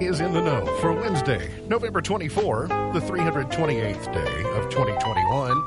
[0.00, 5.62] Is In the Know for Wednesday, November 24, the 328th day of 2021.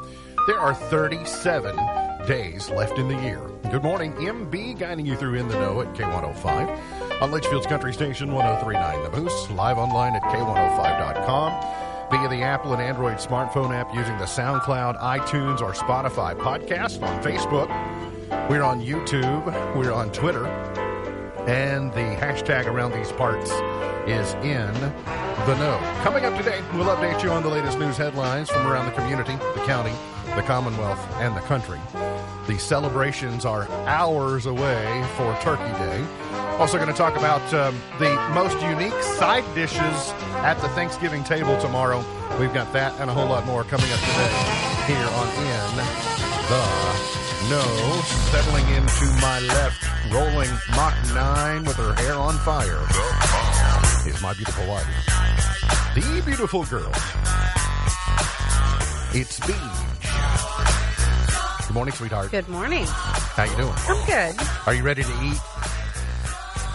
[0.47, 1.75] There are 37
[2.25, 3.51] days left in the year.
[3.69, 8.33] Good morning, MB, guiding you through In the Know at K105 on Leitchfield's Country Station
[8.33, 14.17] 1039 The Moose, live online at K105.com via the Apple and Android smartphone app using
[14.17, 17.69] the SoundCloud, iTunes, or Spotify podcast on Facebook.
[18.49, 19.45] We're on YouTube.
[19.75, 20.47] We're on Twitter.
[21.47, 23.51] And the hashtag around these parts
[24.07, 24.73] is in
[25.45, 25.79] the know.
[26.03, 29.35] Coming up today, we'll update you on the latest news headlines from around the community,
[29.35, 29.93] the county,
[30.35, 31.79] the Commonwealth, and the country.
[32.47, 36.05] The celebrations are hours away for Turkey Day.
[36.59, 40.11] Also, going to talk about um, the most unique side dishes
[40.43, 42.03] at the Thanksgiving table tomorrow.
[42.39, 46.93] We've got that and a whole lot more coming up today here on In the
[47.49, 48.01] Know.
[48.31, 52.79] Settling into my left, rolling Mach 9 with her hair on fire,
[54.05, 54.85] is my beautiful wife.
[55.95, 56.91] The beautiful girl.
[59.15, 59.57] It's Beach.
[61.67, 62.31] Good morning, sweetheart.
[62.31, 62.85] Good morning.
[62.87, 63.73] How you doing?
[63.87, 64.47] I'm good.
[64.67, 65.39] Are you ready to eat?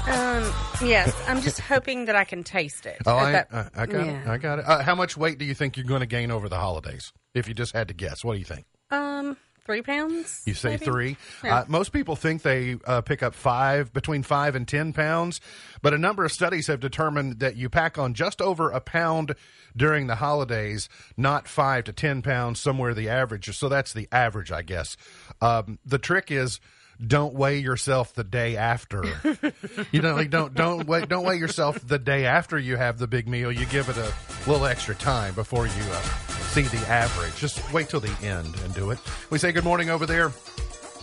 [0.09, 0.53] Um,
[0.89, 2.97] yes, I'm just hoping that I can taste it.
[3.07, 4.27] Oh, I, that- I, I got it.
[4.27, 4.65] I got it.
[4.67, 7.13] Uh, how much weight do you think you're going to gain over the holidays?
[7.35, 8.65] If you just had to guess, what do you think?
[8.91, 9.37] Um,
[9.69, 10.43] three pounds.
[10.47, 10.85] You say maybe?
[10.87, 11.17] three.
[11.45, 11.59] Yeah.
[11.59, 15.43] Uh, most people think they uh, pick up five, between five and ten pounds,
[15.83, 19.35] but a number of studies have determined that you pack on just over a pound
[19.77, 23.55] during the holidays, not five to ten pounds, somewhere the average.
[23.55, 24.97] So that's the average, I guess.
[25.43, 26.61] Um, the trick is.
[27.01, 29.05] Don't weigh yourself the day after.
[29.93, 33.07] you know, like don't don't weigh don't weigh yourself the day after you have the
[33.07, 33.53] big meal.
[33.53, 34.13] You give it a
[34.51, 37.37] little extra time before you uh, see the average.
[37.37, 38.99] Just wait till the end and do it.
[39.31, 40.33] We say good morning over there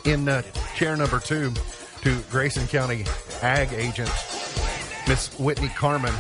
[0.04, 0.42] in uh,
[0.76, 1.52] chair number two
[2.02, 3.06] to Grayson County
[3.42, 4.10] Ag Agent
[5.08, 6.14] Miss Whitney Carmen.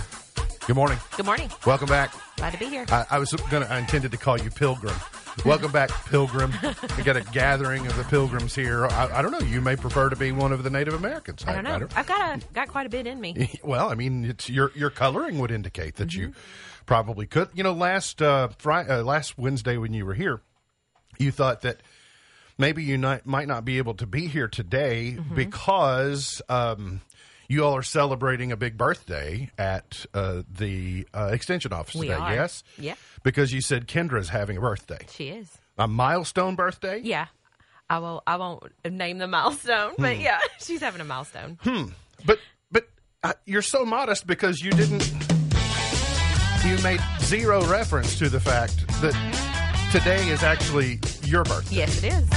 [0.67, 0.97] Good morning.
[1.15, 1.49] Good morning.
[1.65, 2.13] Welcome back.
[2.37, 2.85] Glad to be here.
[2.89, 3.67] I, I was gonna.
[3.67, 4.95] I intended to call you Pilgrim.
[5.43, 6.53] Welcome back, Pilgrim.
[6.97, 8.85] We got a gathering of the Pilgrims here.
[8.87, 9.39] I, I don't know.
[9.39, 11.43] You may prefer to be one of the Native Americans.
[11.45, 11.87] I don't know.
[11.95, 13.59] I've got a got quite a bit in me.
[13.63, 16.39] Well, I mean, it's your your coloring would indicate that you Mm-hmm.
[16.85, 17.49] probably could.
[17.53, 20.41] You know, last uh, Friday, uh, last Wednesday when you were here,
[21.19, 21.81] you thought that
[22.57, 25.35] maybe you not, might not be able to be here today Mm-hmm.
[25.35, 27.01] because um,
[27.47, 32.19] you all are celebrating a big birthday at uh, the uh, extension office We today.
[32.19, 32.33] are.
[32.33, 32.95] Yes, Yeah.
[33.23, 35.57] because you said Kendra's having a birthday, She is.
[35.77, 36.99] a milestone birthday.
[37.03, 37.27] Yeah.
[37.89, 38.23] I will.
[38.25, 40.01] I won't name the milestone, Hmm.
[40.01, 41.59] but yeah, she's having a milestone.
[41.61, 41.83] Hmm.
[42.25, 42.39] But
[42.71, 42.87] but
[43.23, 45.07] uh, you're so modest because you didn't.
[46.65, 49.13] You made zero reference to the fact that
[49.91, 51.75] today is actually your birthday.
[51.75, 52.27] Yes, it is.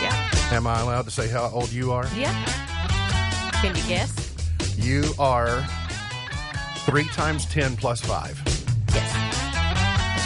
[0.00, 0.30] Yeah.
[0.52, 2.06] Am I allowed to say how old you are?
[2.16, 2.30] Yeah.
[3.64, 4.76] Can you guess?
[4.76, 5.64] You are
[6.84, 8.38] three times ten plus five.
[8.92, 9.12] Yes.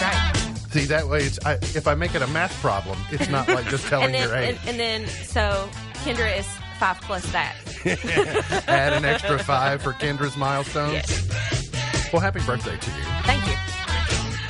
[0.01, 0.71] That's right.
[0.73, 3.67] See that way, it's I, if I make it a math problem, it's not like
[3.69, 4.59] just telling And then, your age.
[4.67, 5.69] and, and then, so
[6.05, 6.47] Kendra is
[6.81, 7.55] five plus that.
[8.69, 10.95] Add an extra five for Kendra's milestone.
[10.95, 12.13] Yes.
[12.13, 13.03] Well, happy birthday to you.
[13.23, 13.55] Thank you.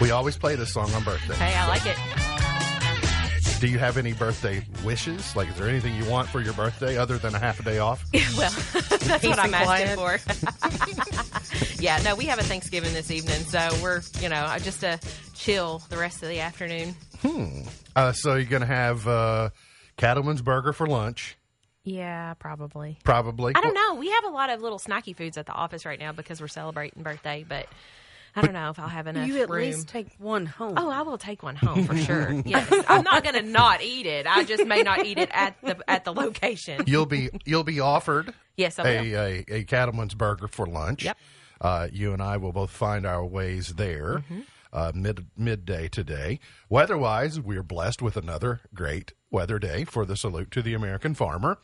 [0.00, 1.34] We always play this song on birthday.
[1.34, 1.99] Hey, I like it.
[3.60, 5.34] Do you have any birthday wishes?
[5.34, 7.78] Like, is there anything you want for your birthday other than a half a day
[7.78, 8.05] off?
[8.37, 8.50] Well,
[9.00, 11.81] that's what I'm and asking for.
[11.82, 14.99] yeah, no, we have a Thanksgiving this evening, so we're, you know, just uh,
[15.34, 16.94] chill the rest of the afternoon.
[17.96, 19.50] Uh, so you're going to have uh,
[19.96, 21.37] Cattleman's Burger for lunch,
[21.82, 22.99] Yeah, probably.
[23.02, 23.55] probably.
[23.56, 23.94] I don't know.
[23.96, 26.46] We have a lot of little snacky foods at the office right now because we're
[26.46, 27.66] celebrating birthday, but
[28.36, 29.62] I don't know if I'll have enough You at room.
[29.62, 30.75] least take one home.
[30.76, 32.32] Oh, I will take one home for sure.
[32.44, 34.26] Yes, I'm not going to not eat it.
[34.26, 36.82] I just may not eat it at the at the location.
[36.86, 41.04] You'll be you'll be offered Yes, I a, a a Cattleman's Burger for lunch.
[41.04, 41.16] Yep.
[41.60, 44.19] Uh, you and I will both find our ways there.
[44.19, 44.40] Mm-hmm.
[44.70, 46.38] Uh, mid midday today.
[46.69, 51.14] Weather-wise, we are blessed with another great weather day for the salute to the American
[51.14, 51.58] farmer.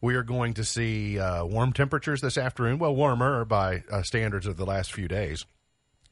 [0.00, 2.78] We are going to see uh, warm temperatures this afternoon.
[2.78, 5.44] Well, warmer by uh, standards of the last few days.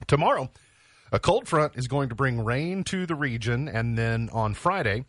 [0.06, 0.50] Tomorrow,
[1.10, 5.04] a cold front is going to bring rain to the region, and then on Friday,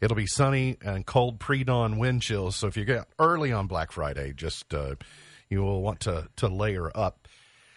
[0.00, 2.56] it'll be sunny and cold pre-dawn wind chills.
[2.56, 4.94] So if you get early on Black Friday, just uh,
[5.48, 7.28] you will want to to layer up.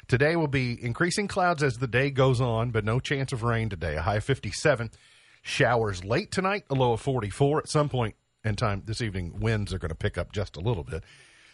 [0.07, 3.69] Today will be increasing clouds as the day goes on, but no chance of rain
[3.69, 3.95] today.
[3.95, 4.91] A high of 57.
[5.41, 7.59] Showers late tonight, a low of 44.
[7.59, 10.61] At some point in time this evening, winds are going to pick up just a
[10.61, 11.03] little bit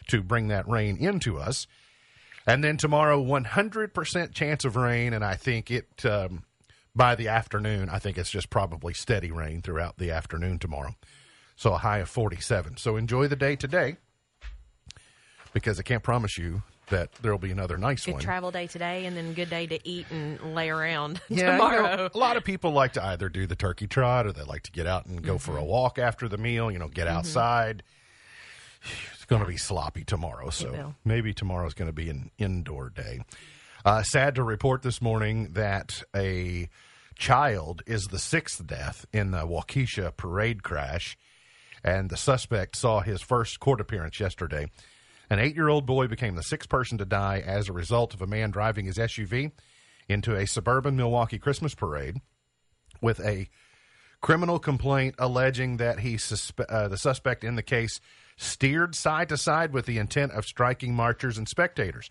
[0.07, 1.67] to bring that rain into us.
[2.47, 6.43] And then tomorrow, 100% chance of rain, and I think it um,
[6.95, 10.95] by the afternoon, I think it's just probably steady rain throughout the afternoon tomorrow.
[11.55, 12.77] So a high of 47.
[12.77, 13.97] So enjoy the day today
[15.53, 18.21] because I can't promise you that there will be another nice Good one.
[18.23, 21.51] travel day today, and then good day to eat and lay around Yeah, you know,
[21.51, 22.09] tomorrow.
[22.11, 24.71] a lot of people like to either do the turkey trot or they like to
[24.71, 25.67] get out and go for a Mm-hmm.
[25.69, 26.71] walk after the meal.
[26.71, 27.83] You know, get outside.
[29.29, 30.71] Going to be sloppy tomorrow, so
[31.05, 33.21] maybe tomorrow's going to be an indoor day.
[33.85, 36.67] Uh, sad to report this morning that a
[37.15, 41.15] child is the sixth death in the Waukesha parade crash,
[41.83, 44.67] and the suspect saw his first court appearance yesterday.
[45.29, 48.23] An eight year old boy became the sixth person to die as a result of
[48.23, 49.51] a man driving his SUV
[50.07, 52.19] into a suburban Milwaukee Christmas parade
[52.99, 53.47] with a
[54.21, 58.01] criminal complaint alleging that he suspe- uh, the suspect in the case
[58.39, 62.09] steered side to side with the intent of striking marchers and spectators.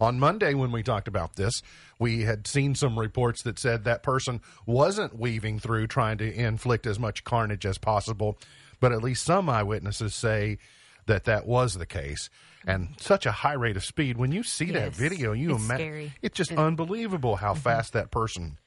[0.00, 1.62] On Monday, when we talked about this,
[1.98, 6.86] we had seen some reports that said that person wasn't weaving through trying to inflict
[6.86, 8.38] as much carnage as possible,
[8.80, 10.58] but at least some eyewitnesses say
[11.06, 12.28] that that was the case.
[12.66, 14.18] And such a high rate of speed.
[14.18, 18.58] When you see that video, you It's imagine it's just unbelievable how fast that person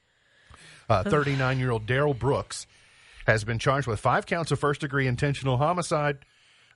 [0.88, 2.66] uh, 39 year old Darrell Brooks
[3.26, 6.18] has been charged with five counts of first degree intentional homicide,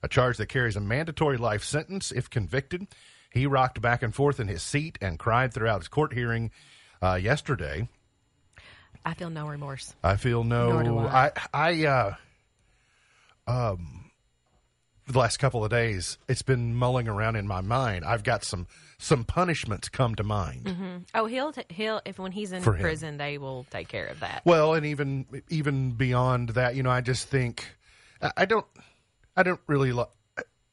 [0.03, 2.87] a charge that carries a mandatory life sentence if convicted.
[3.31, 6.51] He rocked back and forth in his seat and cried throughout his court hearing
[7.01, 7.87] uh, yesterday.
[9.05, 9.95] I feel no remorse.
[10.03, 11.07] I feel no.
[11.07, 11.31] I.
[11.53, 12.15] I, I uh,
[13.47, 14.11] um,
[15.07, 18.03] the last couple of days, it's been mulling around in my mind.
[18.03, 18.67] I've got some
[18.97, 20.65] some punishments come to mind.
[20.65, 20.97] Mm-hmm.
[21.15, 22.81] Oh, he'll t- he'll if when he's in For him.
[22.81, 24.41] prison, they will take care of that.
[24.43, 27.65] Well, and even even beyond that, you know, I just think
[28.21, 28.65] I I don't
[29.37, 29.93] I don't really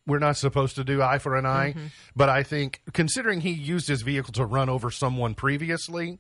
[0.07, 1.87] we're not supposed to do eye for an eye, mm-hmm.
[2.15, 6.19] but I think considering he used his vehicle to run over someone previously,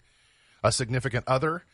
[0.62, 1.64] a significant other,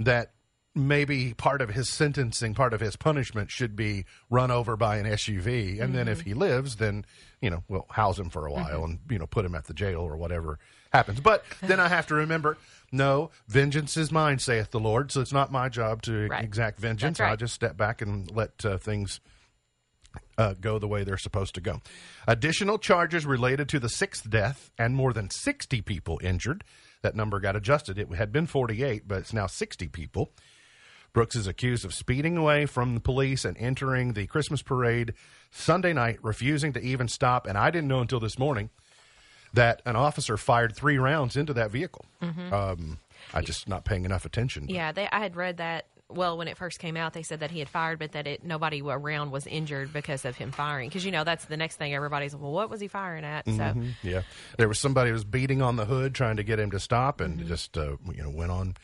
[0.00, 0.32] that
[0.74, 5.06] maybe part of his sentencing, part of his punishment should be run over by an
[5.06, 6.28] SUV, and then if mm-hmm.
[6.28, 7.04] he lives, then
[7.40, 8.84] you know we'll house him for a while mm-hmm.
[8.84, 10.58] and you know put him at the jail or whatever
[10.92, 11.20] happens.
[11.20, 12.58] But then I have to remember,
[12.90, 15.12] no, vengeance is mine, saith the Lord.
[15.12, 16.44] So it's not my job to Right.
[16.44, 17.20] exact vengeance.
[17.20, 17.30] Right.
[17.30, 19.20] I'll just step back and let uh, things
[20.38, 21.80] uh, go the way they're supposed to go.
[22.26, 26.64] Additional charges related to the sixth death and more than 60 people injured.
[27.02, 27.98] That number got adjusted.
[27.98, 30.30] It had been 48, but it's now 60 people.
[31.12, 35.12] Brooks is accused of speeding away from the police and entering the Christmas parade
[35.50, 37.46] Sunday night, refusing to even stop.
[37.46, 38.70] And I didn't know until this morning
[39.52, 42.06] that an officer fired three rounds into that vehicle.
[42.22, 42.98] Um,
[43.34, 44.68] I just not paying enough attention.
[44.68, 45.86] Yeah, they, I had read that.
[46.14, 48.44] Well, when it first came out, they said that he had fired, but that it
[48.44, 50.88] nobody around was injured because of him firing.
[50.88, 53.46] Because you know that's the next thing everybody's well, what was he firing at?
[53.46, 54.22] So Yeah,
[54.58, 57.20] there was somebody who was beating on the hood trying to get him to stop,
[57.20, 58.76] and it just uh, you know went on,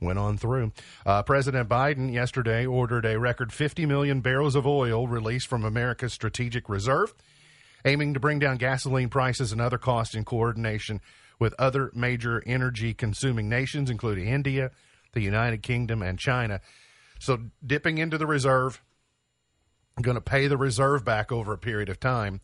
[0.00, 0.72] went on through.
[1.04, 6.12] Uh, President Biden yesterday ordered a record 50 million barrels of oil released from America's
[6.12, 7.14] strategic reserve,
[7.84, 11.00] aiming to bring down gasoline prices and other costs in coordination
[11.38, 14.70] with other major energy-consuming nations, including India,
[15.12, 16.60] the United Kingdom, and China.
[17.18, 18.82] So dipping into the reserve,
[20.00, 22.40] going to pay the reserve back over a period of time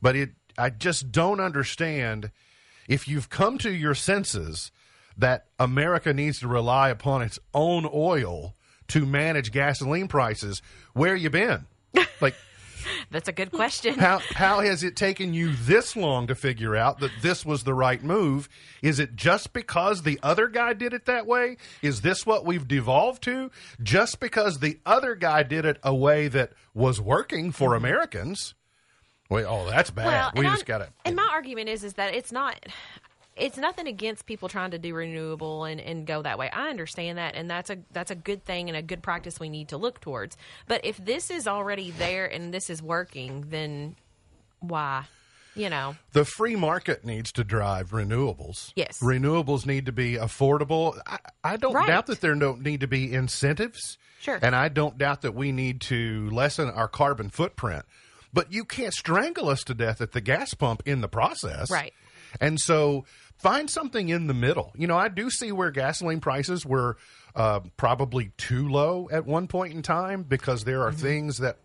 [0.00, 2.30] but it I just don't understand
[2.88, 4.72] if you've come to your senses
[5.16, 8.56] that America needs to rely upon its own oil
[8.88, 10.60] to manage gasoline prices.
[10.92, 11.66] Where you been?
[12.20, 12.34] Like
[13.10, 13.94] that's a good question.
[13.94, 17.74] how how has it taken you this long to figure out that this was the
[17.74, 18.48] right move?
[18.82, 21.56] Is it just because the other guy did it that way?
[21.82, 23.50] Is this what we've devolved to?
[23.82, 27.84] Just because the other guy did it a way that was working for mm-hmm.
[27.84, 28.54] Americans?
[29.28, 30.04] Wait, oh, that's bad.
[30.06, 30.88] Well, we just got to.
[31.04, 32.66] And my argument is is that it's not.
[33.40, 36.50] It's nothing against people trying to do renewable and, and go that way.
[36.50, 39.48] I understand that, and that's a that's a good thing and a good practice we
[39.48, 40.36] need to look towards.
[40.68, 43.96] But if this is already there and this is working, then
[44.60, 45.04] why?
[45.56, 48.72] You know, The free market needs to drive renewables.
[48.76, 49.00] Yes.
[49.02, 50.96] Renewables need to be affordable.
[51.06, 51.88] I, I don't Right.
[51.88, 53.98] doubt that there don't need to be incentives.
[54.20, 54.38] Sure.
[54.40, 57.84] And I don't doubt that we need to lessen our carbon footprint.
[58.32, 61.68] But you can't strangle us to death at the gas pump in the process.
[61.68, 61.92] Right.
[62.40, 63.04] And so
[63.40, 64.72] find something in the middle.
[64.76, 66.96] You know, I do see where gasoline prices were
[67.34, 71.58] uh, probably too low at one point in time because there are things that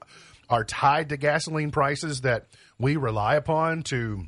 [0.50, 2.48] are tied to gasoline prices that
[2.80, 4.26] we rely upon to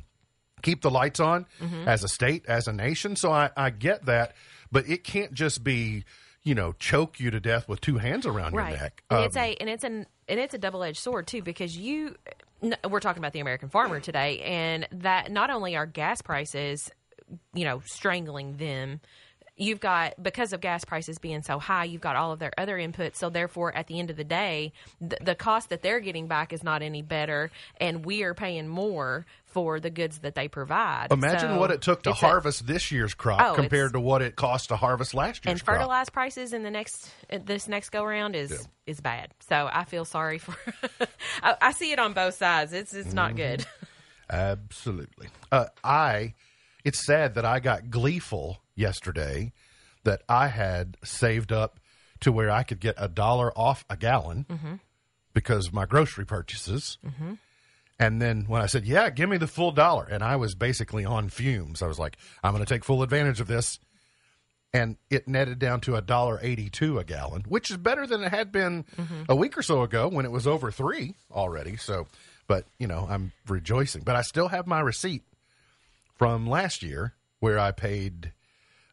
[0.62, 1.46] keep the lights on
[1.86, 3.14] as a state, as a nation.
[3.14, 4.34] So I, I get that,
[4.72, 6.04] but it can't just be,
[6.42, 8.70] you know, choke you to death with two hands around right?
[8.70, 9.02] your neck.
[9.10, 11.76] And Um, it's a and it's an and it's a double edged sword too because
[11.76, 12.16] you.
[12.90, 16.90] We're talking about the American farmer today, and that not only are gas prices,
[17.54, 19.00] you know, strangling them.
[19.60, 22.76] you've got because of gas prices being so high, you've got all of their other
[22.78, 23.16] inputs.
[23.16, 26.52] So therefore, at the end of the day, the, the cost that they're getting back
[26.52, 31.08] is not any better, and we are paying more for the goods that they provide.
[31.10, 34.00] Imagine So what it took to it's a- harvest this year's crop Oh, compared to
[34.00, 36.12] what it cost to harvest last year's and crop.
[36.12, 37.10] prices in the next
[37.44, 39.32] this next go around is is bad.
[39.48, 40.54] So I feel sorry for.
[41.42, 42.72] I, I see it on both sides.
[42.72, 43.36] It's it's not Mm-hmm.
[43.38, 43.66] good.
[44.30, 45.28] Absolutely.
[45.50, 46.34] Uh, I.
[46.88, 49.52] It's sad that I got gleeful yesterday
[50.04, 51.78] that I had saved up
[52.20, 54.74] to where I could get a dollar off a gallon Mm-hmm.
[55.34, 56.96] because of my grocery purchases.
[58.00, 61.04] And then when I said, "Yeah, give me the full dollar," and I was basically
[61.04, 63.80] on fumes, I was like, "I'm going to take full advantage of this."
[64.72, 68.30] And it netted down to a dollar eighty-two a gallon, which is better than it
[68.30, 68.84] had been
[69.28, 71.76] a week or so ago when it was over three already.
[71.76, 72.06] So,
[72.46, 74.02] but you know, I'm rejoicing.
[74.04, 75.22] But I still have my receipt
[76.18, 78.32] from last year where I paid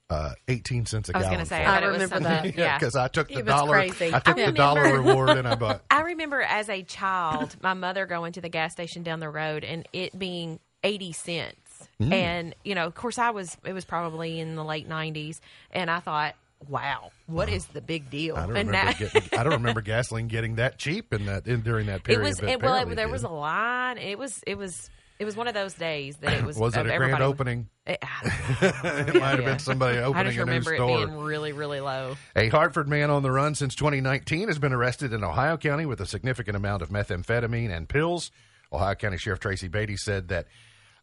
[0.09, 1.35] uh, eighteen cents a I was gallon.
[1.37, 1.65] going to say, I it.
[1.65, 2.57] thought it was remember that.
[2.57, 3.73] yeah, because I took the dollar.
[3.75, 4.13] crazy.
[4.13, 5.83] I took I the dollar reward and I bought.
[5.91, 9.63] I remember as a child, my mother going to the gas station down the road
[9.63, 11.87] and it being 80 cents.
[11.99, 12.13] Mm.
[12.13, 15.39] And, you know, of course, I was, it was probably in the late 90s.
[15.71, 16.35] And I thought,
[16.69, 18.35] wow, what is the big deal?
[18.35, 19.23] I don't remember now- getting.
[19.37, 22.21] I don't remember gasoline getting that cheap in that in during that period.
[22.21, 23.11] it was, it, well, it, there did.
[23.11, 23.97] was a line.
[23.97, 26.57] It was, it was, it was one of those days that it was.
[26.57, 27.69] Was it a grand opening?
[27.87, 27.99] It,
[28.63, 31.79] it might have been somebody I opening just a new remember it being really, really
[31.79, 32.17] low.
[32.35, 36.01] A Hartford man on the run since 2019 has been arrested in Ohio County with
[36.01, 38.31] a significant amount of methamphetamine and pills.
[38.73, 40.47] Ohio County Sheriff Tracy Beatty said that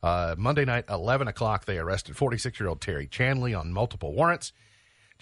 [0.03, 4.53] uh, Monday night, 11 o'clock, they arrested 46 year old Terry Chanley on multiple warrants.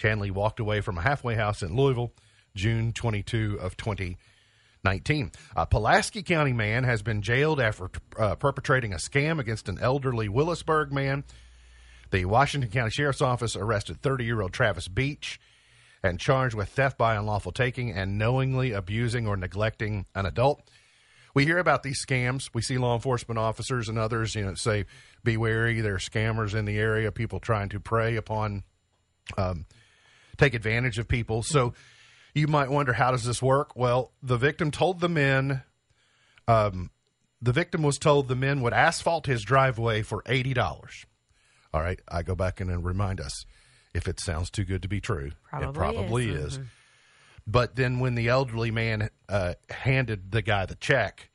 [0.01, 2.15] Chanley walked away from a halfway house in Louisville,
[2.55, 4.17] June 22 of 2019.
[4.85, 10.29] A Pulaski County man has been jailed after uh, perpetrating a scam against an elderly
[10.29, 11.25] Willisburg man.
[12.11, 15.39] The Washington County Sheriff's Office arrested 30 year old Travis Beach
[16.03, 20.63] and charged with theft by unlawful taking and knowingly abusing or neglecting an adult.
[21.35, 22.51] We hear about these scams.
[22.53, 24.87] We see law enforcement officers and others, you know, say,
[25.23, 25.81] "Be wary.
[25.81, 27.13] There are scammers in the area.
[27.13, 28.65] People trying to prey upon,
[29.37, 29.67] um,
[30.39, 31.75] take advantage of people." So,
[32.35, 33.75] you might wonder, how does this work?
[33.77, 35.63] Well, the victim told the men,
[36.49, 36.91] um,
[37.43, 41.07] the victim was told the men would asphalt his driveway for eighty dollars.
[41.73, 43.45] All right, I go back in and remind us
[43.95, 45.29] if it sounds too good to be true.
[45.29, 46.59] it Probably probably is.
[46.59, 46.61] is.
[47.47, 51.31] But then when the elderly man uh, handed the guy the check,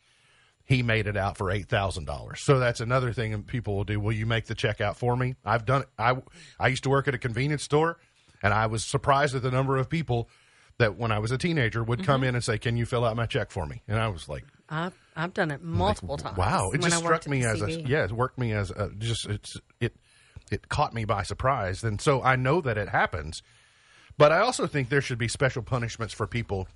[0.64, 2.42] he made it out for eight thousand dollars.
[2.44, 4.00] So that's another thing people will do.
[4.00, 5.36] Will you make the check out for me?
[5.44, 5.88] I've done it.
[5.98, 6.16] I
[6.60, 7.98] I used to work at a convenience store,
[8.44, 10.30] and I was surprised at the number of people
[10.78, 12.30] that when I was a teenager would come Mm-hmm.
[12.30, 14.44] in and say, "Can you fill out my check for me?" And I was like,
[14.70, 16.38] I've, I've done it multiple times.
[16.38, 18.72] Wow, it when just I worked struck me as a yeah, it worked me as
[18.72, 19.96] a just it's it
[20.52, 23.42] it caught me by surprise, and so I know that it happens.
[24.18, 26.68] But I also think there should be special punishments for people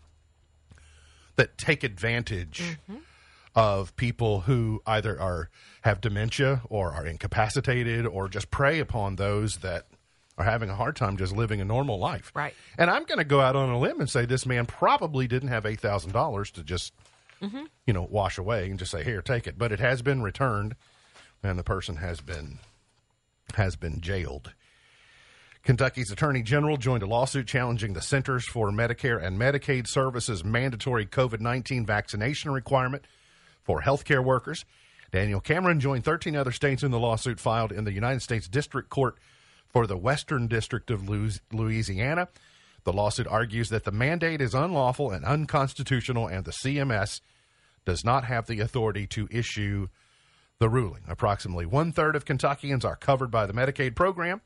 [1.36, 2.98] that take advantage Mm-hmm.
[3.56, 5.50] of people who either are
[5.82, 9.88] have dementia or are incapacitated or just prey upon those that
[10.40, 12.32] are having a hard time just living a normal life.
[12.34, 12.56] Right.
[12.78, 15.50] And I'm going to go out on a limb and say this man probably didn't
[15.50, 16.94] have eight thousand dollars to just
[17.42, 17.66] mm-hmm.
[17.86, 19.58] you know wash away and just say here take it.
[19.58, 20.76] But it has been returned,
[21.44, 22.60] and the person has been
[23.56, 24.54] has been jailed.
[25.62, 31.06] Kentucky's Attorney General joined a lawsuit challenging the Centers for Medicare and Medicaid Services mandatory
[31.06, 33.04] COVID 19 vaccination requirement
[33.62, 34.64] for healthcare workers.
[35.12, 38.90] Daniel Cameron joined 13 other states in the lawsuit filed in the United States District
[38.90, 39.18] Court
[39.70, 42.28] for the Western District of Louisiana.
[42.84, 47.22] The lawsuit argues that the mandate is unlawful and unconstitutional, and the CMS
[47.86, 49.88] does not have the authority to issue
[50.60, 51.04] the ruling.
[51.08, 54.42] Approximately one third of Kentuckians are covered by the Medicaid program.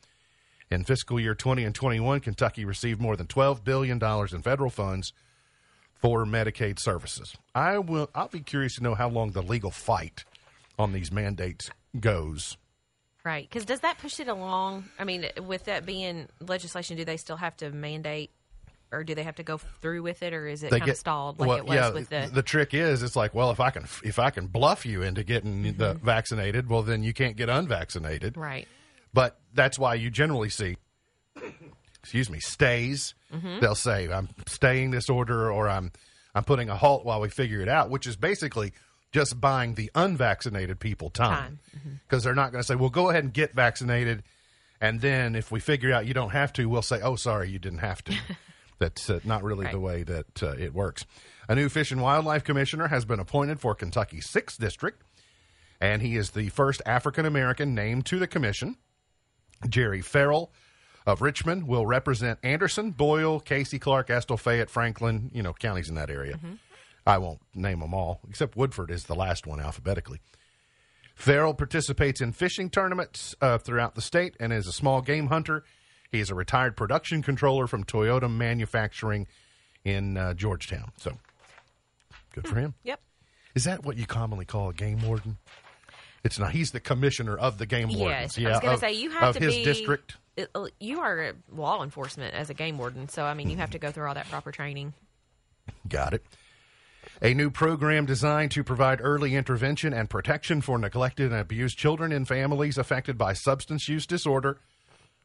[0.69, 5.13] In fiscal year 20 and 21, Kentucky received more than $12 billion in federal funds
[5.95, 7.35] for Medicaid services.
[7.53, 10.25] I will I'll be curious to know how long the legal fight
[10.77, 12.57] on these mandates goes.
[13.25, 13.47] Right.
[13.49, 14.85] Because does that push it along?
[14.99, 18.31] I mean, with that being legislation, do they still have to mandate
[18.91, 20.97] or do they have to go through with it or is it They kind of
[20.97, 22.29] stalled like well, it was yeah, with the.
[22.31, 25.23] the trick is it's like, well, if I can if I can bluff you into
[25.23, 28.37] getting the vaccinated, well then you can't get unvaccinated.
[28.37, 28.67] right.
[29.13, 30.75] But that's why you generally see,
[31.99, 33.13] excuse me, stays.
[33.31, 33.59] Mm-hmm.
[33.59, 35.91] They'll say, "I'm staying this order," or "I'm
[36.33, 38.73] I'm putting a halt while we figure it out," which is basically
[39.13, 41.59] just buying the unvaccinated people time.
[41.77, 41.89] Mm-hmm.
[42.07, 44.23] because they're not going to say, "Well, go ahead and get vaccinated,"
[44.81, 47.59] and then if we figure out you don't have to, we'll say, "Oh, sorry, you
[47.59, 48.13] didn't have to."
[48.79, 51.05] That's uh, not really the way that uh, it works.
[51.47, 55.01] A new Fish and Wildlife Commissioner has been appointed for Kentucky's 6th District,
[55.79, 58.77] and he is the first African American named to the commission.
[59.69, 60.51] Jerry Farrell
[61.05, 65.95] of Richmond will represent Anderson, Boyle, Casey, Clark, Estill, Fayette, Franklin, you know, counties in
[65.95, 66.39] that area.
[67.05, 70.19] I won't name them all, except Woodford is the last one alphabetically.
[71.15, 75.63] Farrell participates in fishing tournaments uh, throughout the state and is a small game hunter.
[76.11, 79.27] He is a retired production controller from Toyota Manufacturing
[79.83, 80.91] in uh, Georgetown.
[80.97, 81.17] So
[82.33, 82.73] good for him.
[82.83, 82.99] Yep.
[83.55, 85.37] Is that what you commonly call a game warden?
[86.23, 86.51] It's not.
[86.51, 88.37] He's the commissioner of the game wardens.
[88.37, 90.15] Yes, I was going to say you have to his be district.
[90.37, 93.71] it- uh, You are law enforcement as a game warden, so I mean you have
[93.71, 94.93] to go through all that proper training.
[95.87, 96.23] Got it.
[97.25, 102.11] A new program designed to provide early intervention and protection for neglected and abused children
[102.11, 104.59] in families affected by substance use disorder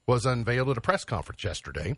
[0.07, 1.97] was unveiled at a press conference yesterday.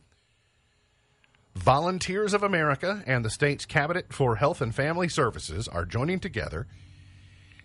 [1.54, 6.66] Volunteers of America and the state's Cabinet for Health and Family Services are joining together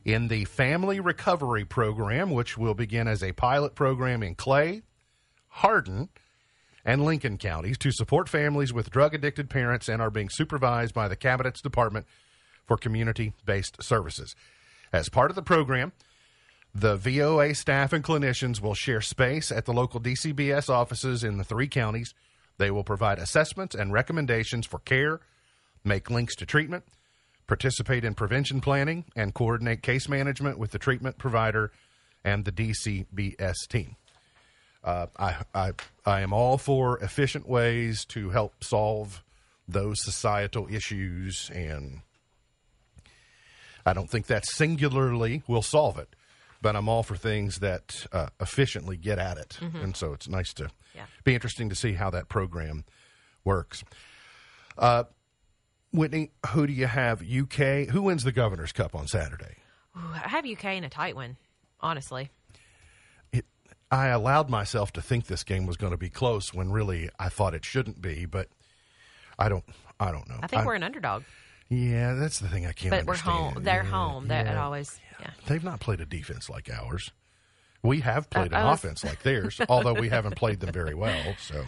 [0.03, 4.81] in the Family Recovery Program, which will begin as a pilot program in Clay,
[5.47, 6.09] Hardin,
[6.83, 11.07] and Lincoln counties to support families with drug addicted parents and are being supervised by
[11.07, 12.05] the Cabinet's Department
[12.65, 14.35] for Community Based Services.
[14.91, 15.91] As part of the program,
[16.73, 21.43] the VOA staff and clinicians will share space at the local DCBS offices in the
[21.43, 22.13] three counties.
[22.57, 25.21] They will provide assessments and recommendations for care,
[25.83, 26.83] make links to treatment,
[27.47, 31.71] participate in prevention planning, and coordinate case management with the treatment provider
[32.23, 33.95] and the DCBS team.
[34.83, 35.71] Uh, I, I,
[36.05, 39.23] I am all for efficient ways to help solve
[39.67, 42.01] those societal issues, and
[43.85, 46.15] I don't think that singularly will solve it,
[46.61, 49.59] but I'm all for things that uh, efficiently get at it.
[49.61, 51.05] And so it's nice to Yeah.
[51.23, 52.85] be interesting to see how that program
[53.43, 53.83] works.
[54.77, 55.03] Uh,
[55.91, 57.21] Whitney, who do you have?
[57.21, 57.87] UK?
[57.89, 59.57] Who wins the Governor's Cup on Saturday?
[59.95, 61.37] Ooh, I have UK in a tight one,
[61.79, 62.31] honestly.
[63.31, 63.45] it,
[63.91, 67.29] I allowed myself to think this game was going to be close when really I
[67.29, 68.49] thought it shouldn't be, but
[69.39, 69.63] I don't.
[69.99, 70.39] I don't know.
[70.43, 71.23] I think we're an underdog,
[71.69, 72.91] Yeah, that's the thing I can't.
[72.91, 73.63] but we're home.
[73.63, 74.29] They're Yeah, home.
[74.29, 74.63] It yeah.
[74.63, 74.99] always.
[75.19, 75.31] Yeah.
[75.47, 77.11] They've not played a defense like ours.
[77.81, 80.93] We have played I an was- offense like theirs, although we haven't played them very
[80.93, 81.35] well.
[81.39, 81.63] So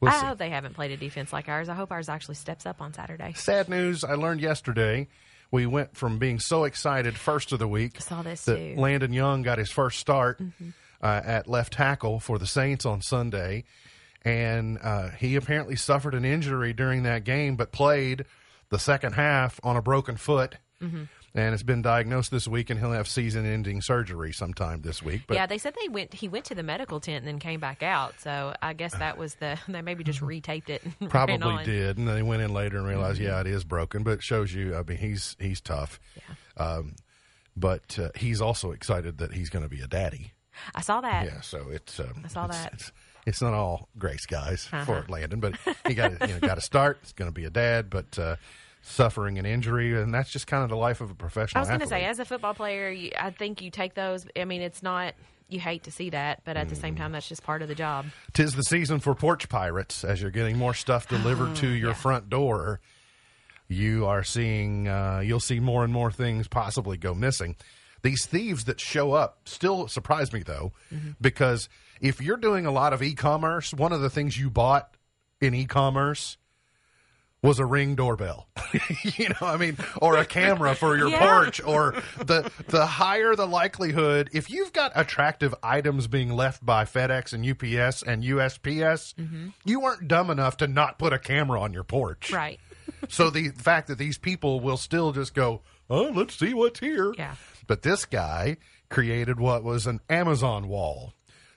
[0.00, 0.26] we'll I see.
[0.26, 1.68] hope they haven't played a defense like ours.
[1.68, 3.32] I hope ours actually steps up on Saturday.
[3.34, 5.08] Sad news I learned yesterday.
[5.52, 8.62] We went from being so excited first of the week I saw this that too.
[8.62, 8.80] Mm-hmm.
[8.80, 10.40] Landon Young got his first start
[11.00, 13.62] uh, at left tackle for the Saints on Sunday,
[14.22, 18.24] and uh, he apparently suffered an injury during that game, but played
[18.70, 20.56] the second half on a broken foot.
[20.82, 21.04] Mm-hmm.
[21.34, 25.24] And it's been diagnosed this week, and he'll have season-ending surgery sometime this week.
[25.26, 26.14] But yeah, they said they went.
[26.14, 28.14] He went to the medical tent and then came back out.
[28.20, 29.58] So I guess that was the.
[29.68, 30.82] They maybe just retaped it.
[31.10, 34.02] Probably did, and then they went in later and realized, yeah, it is broken.
[34.02, 34.74] But it shows you.
[34.74, 36.00] I mean, he's he's tough.
[36.16, 36.64] Yeah.
[36.64, 36.96] Um,
[37.54, 40.32] but uh, he's also excited that he's going to be a daddy.
[40.74, 41.26] I saw that.
[41.26, 42.00] Yeah, so it's.
[42.00, 42.72] Um, I saw it's, that.
[42.72, 42.92] It's,
[43.26, 44.84] it's not all grace, guys, Uh-huh.
[44.84, 46.98] for Landon, but he got you know got to start.
[47.02, 48.36] He's going to be a dad, but uh,
[48.82, 51.58] suffering an injury, and that's just kind of the life of a professional.
[51.58, 54.26] I was going to say, as a football player, you, I think you take those.
[54.38, 55.14] I mean, it's not.
[55.48, 56.80] You hate to see that, but at the Mm.
[56.80, 58.06] same time, that's just part of the job.
[58.32, 61.94] Tis the season for porch pirates as you're getting more stuff delivered Oh, to your
[61.94, 62.80] front door.
[63.68, 67.54] You are seeing, uh, you'll see more and more things possibly go missing.
[68.02, 71.10] These thieves that show up still surprise me though, Mm-hmm.
[71.20, 71.68] because
[72.00, 74.96] if you're doing a lot of e commerce, one of the things you bought
[75.40, 76.36] in e commerce
[77.42, 78.48] was a ring doorbell.
[79.02, 81.20] you know, I mean, or a camera for your Yeah.
[81.20, 86.84] porch, or the the higher the likelihood if you've got attractive items being left by
[86.84, 89.48] FedEx and UPS and USPS, mm-hmm.
[89.64, 92.32] you weren't dumb enough to not put a camera on your porch.
[92.32, 92.58] Right.
[93.08, 97.14] So the fact that these people will still just go, "Oh, let's see what's here."
[97.16, 97.34] Yeah.
[97.66, 98.56] But this guy
[98.88, 101.12] created what was an Amazon wall.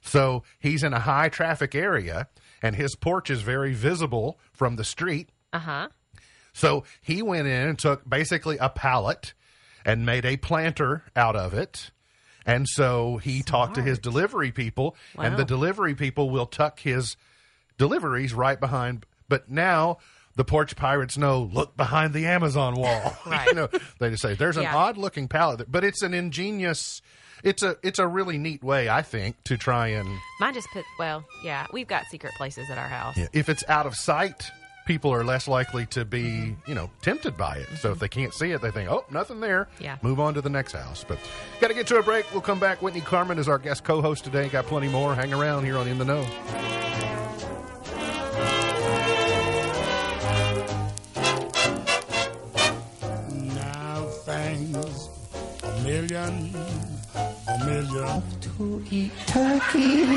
[0.09, 2.27] So he's in a high traffic area
[2.61, 5.29] and his porch is very visible from the street.
[5.53, 5.87] Uh huh.
[6.53, 9.33] So he went in and took basically a pallet
[9.85, 11.91] and made a planter out of it.
[12.45, 17.15] And so he talked to his delivery people, and the delivery people will tuck his
[17.77, 19.05] deliveries right behind.
[19.27, 19.99] But now
[20.35, 23.15] the porch pirates know look behind the Amazon wall.
[23.25, 23.47] Right.
[23.47, 23.69] you know,
[23.99, 24.75] they just say there's an Yeah.
[24.75, 27.01] odd looking pallet, but it's an ingenious.
[27.43, 30.85] It's a it's a really neat way, I think, to try and Mine just put.
[30.97, 33.17] Well, yeah, we've got secret places at our house.
[33.17, 34.51] Yeah, if it's out of sight,
[34.85, 37.67] people are less likely to be, you know, tempted by it.
[37.67, 37.99] So if mm-hmm.
[37.99, 39.97] they can't see it, they think, "Oh, nothing there." Yeah.
[40.01, 41.05] Move on to the next house.
[41.07, 41.19] But
[41.61, 42.25] got to get to a break.
[42.31, 42.81] We'll come back.
[42.81, 44.49] Whitney Carmen is our guest co-host today.
[44.49, 45.13] Got plenty more.
[45.15, 46.25] Hang around here on In the Know.
[53.53, 55.09] Now thanks
[55.63, 56.51] a million,
[57.15, 60.05] a million to eat turkey.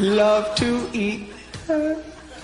[0.00, 1.28] Love to eat
[1.66, 2.02] tur-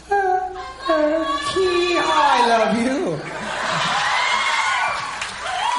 [0.08, 0.52] tur-
[0.86, 1.98] turkey.
[1.98, 3.18] I love you.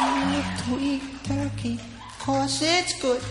[0.01, 1.80] Love to eat turkey,
[2.19, 3.21] cause it's good.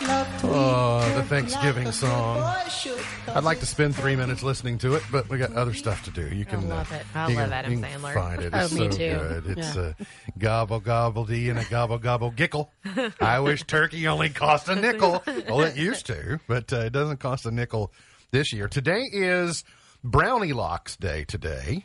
[0.00, 2.36] Oh, the Thanksgiving song.
[2.36, 5.38] good boy should, 'cause I'd like to spend three minutes listening to it, but we
[5.38, 6.28] got other stuff to do.
[6.34, 7.06] You can I love uh, it.
[7.14, 8.14] I love Adam Sandler.
[8.14, 8.50] Find it.
[8.54, 9.14] Oh, It's me so too.
[9.18, 9.58] good.
[9.58, 9.92] It's Yeah.
[9.98, 12.68] a gobble gobble dee and a gobble gobble gickle.
[13.20, 15.22] I wish turkey only cost a nickel.
[15.48, 17.92] Well, it used to, but uh, it doesn't cost a nickel
[18.30, 18.68] this year.
[18.68, 19.64] Today is
[20.04, 21.24] Brownie Locks Day.
[21.24, 21.84] Today.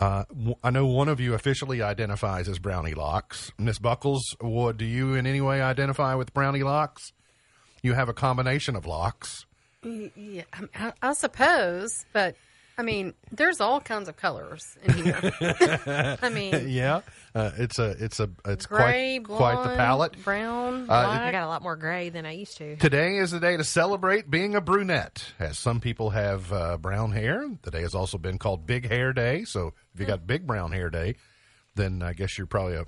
[0.00, 0.24] Uh,
[0.64, 3.52] I know one of you officially identifies as Brownie Locks.
[3.58, 7.12] Miss Buckles, what, do you in any way identify with Brownie Locks?
[7.82, 9.44] You have a combination of locks.
[9.82, 10.42] Yeah,
[10.74, 12.34] I, I suppose, but
[12.80, 16.16] I mean, there's all kinds of colors in here.
[16.22, 17.02] I mean, Yeah,
[17.34, 20.24] uh, it's a it's a it's gray, quite quite the palette.
[20.24, 21.20] brown, Uh, black.
[21.20, 22.76] I got a lot more gray than I used to.
[22.76, 27.12] Today is the day to celebrate being a brunette, as some people have uh, brown
[27.12, 27.46] hair.
[27.62, 29.44] The day has also been called Big Hair Day.
[29.44, 31.16] So if you got Big Brown Hair Day,
[31.74, 32.86] then I guess you're probably a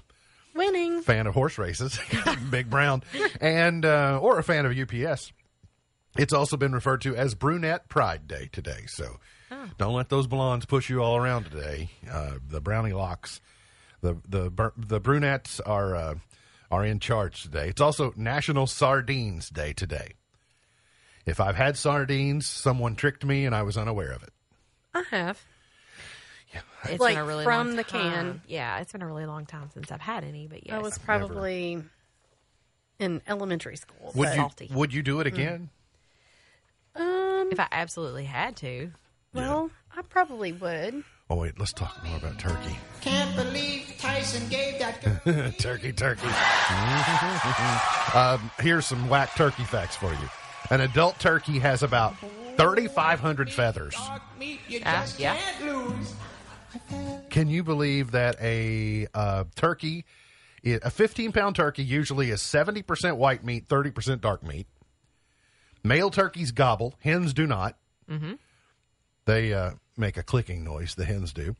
[0.54, 1.02] winning.
[1.02, 2.00] fan of horse races,
[2.50, 3.02] Big Brown,
[3.42, 5.32] and uh, or a fan of UPS.
[6.16, 8.84] It's also been referred to as Brunette Pride Day today.
[8.86, 9.16] So
[9.78, 11.90] don't let those blondes push you all around today.
[12.10, 13.40] Uh, the brownie locks,
[14.00, 16.14] the the the brunettes are uh,
[16.70, 17.68] are in charge today.
[17.68, 20.12] It's also National Sardines Day today.
[21.26, 24.32] If I've had sardines, someone tricked me and I was unaware of it.
[24.94, 25.40] I have.
[26.52, 26.60] Yeah.
[26.90, 28.12] It's Like, been a really from long the time.
[28.12, 28.42] can.
[28.48, 30.74] Yeah, it's been a really long time since I've had any, but yes.
[30.74, 31.82] I was probably
[32.98, 34.10] in elementary school.
[34.16, 34.66] Would but, Salty.
[34.66, 35.70] you would you do it again?
[36.96, 38.90] um, if I absolutely had to.
[39.34, 41.02] Well, I probably would.
[41.30, 42.76] Oh wait, let's talk more about turkey.
[43.00, 45.50] Can't believe Tyson gave that girl.
[45.52, 46.26] turkey, turkey.
[48.18, 50.28] um, here's some whack turkey facts for you.
[50.70, 52.14] An adult turkey has about
[52.56, 53.94] 3,500 feathers.
[53.94, 55.36] dog meat you Ah, yeah.
[55.36, 56.14] can't lose.
[57.30, 60.04] Can you believe that a uh, turkey,
[60.64, 64.66] a 15 pound turkey, usually is 70% white meat, 30% dark meat?
[65.82, 67.76] Male turkeys gobble, hens do not.
[68.10, 68.32] Mm-hmm.
[69.24, 71.56] They uh, make a clicking noise, the hens do.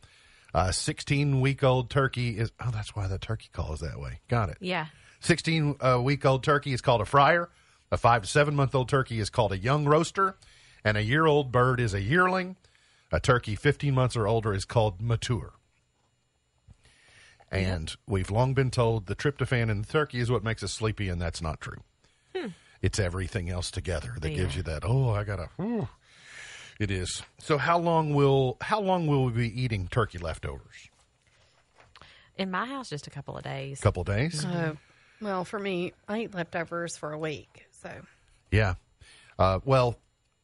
[0.55, 4.21] A 16 week old turkey is, oh, that's why the turkey call is that way.
[4.29, 4.59] Got it.
[4.61, 4.87] Yeah.
[5.21, 7.49] 16 uh, week old turkey is called a fryer.
[7.91, 10.37] A five to seven month old turkey is called a young roaster.
[10.85, 12.57] And a year old bird is a yearling.
[13.13, 15.53] A turkey 15 months or older is called mature.
[17.51, 21.11] And we've long been told the tryptophan in the turkey is what makes us sleepy,
[21.11, 21.83] and that's not true.
[22.81, 24.85] It's everything else together that gives you that.
[24.85, 25.51] Oh, I gotta.
[25.61, 25.87] Ooh.
[26.79, 27.23] It is.
[27.39, 30.89] So how long will how long will we be eating turkey leftovers?
[32.37, 33.79] In my house, just a couple of days.
[33.79, 34.41] A couple of days.
[34.41, 34.77] So,
[35.21, 37.67] well, for me, I eat leftovers for a week.
[37.83, 37.91] So,
[38.51, 38.75] Yeah.
[39.39, 39.99] Uh, well,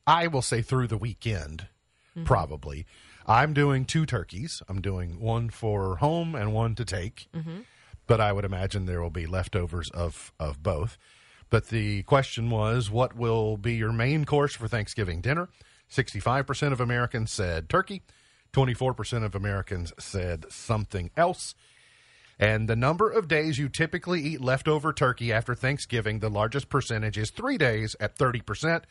[0.07, 1.67] I will say through the weekend,
[2.25, 2.87] probably.
[3.27, 4.63] I'm doing two turkeys.
[4.69, 7.29] I'm doing one for home and one to take.
[8.07, 10.97] But I would imagine there will be leftovers of, of both.
[11.51, 15.49] But the question was what will be your main course for Thanksgiving dinner?
[15.91, 18.03] 65% of Americans said turkey,
[18.53, 21.55] 24% of Americans said something else.
[22.39, 27.19] And the number of days you typically eat leftover turkey after Thanksgiving, the largest percentage
[27.19, 28.85] is three days at 30%,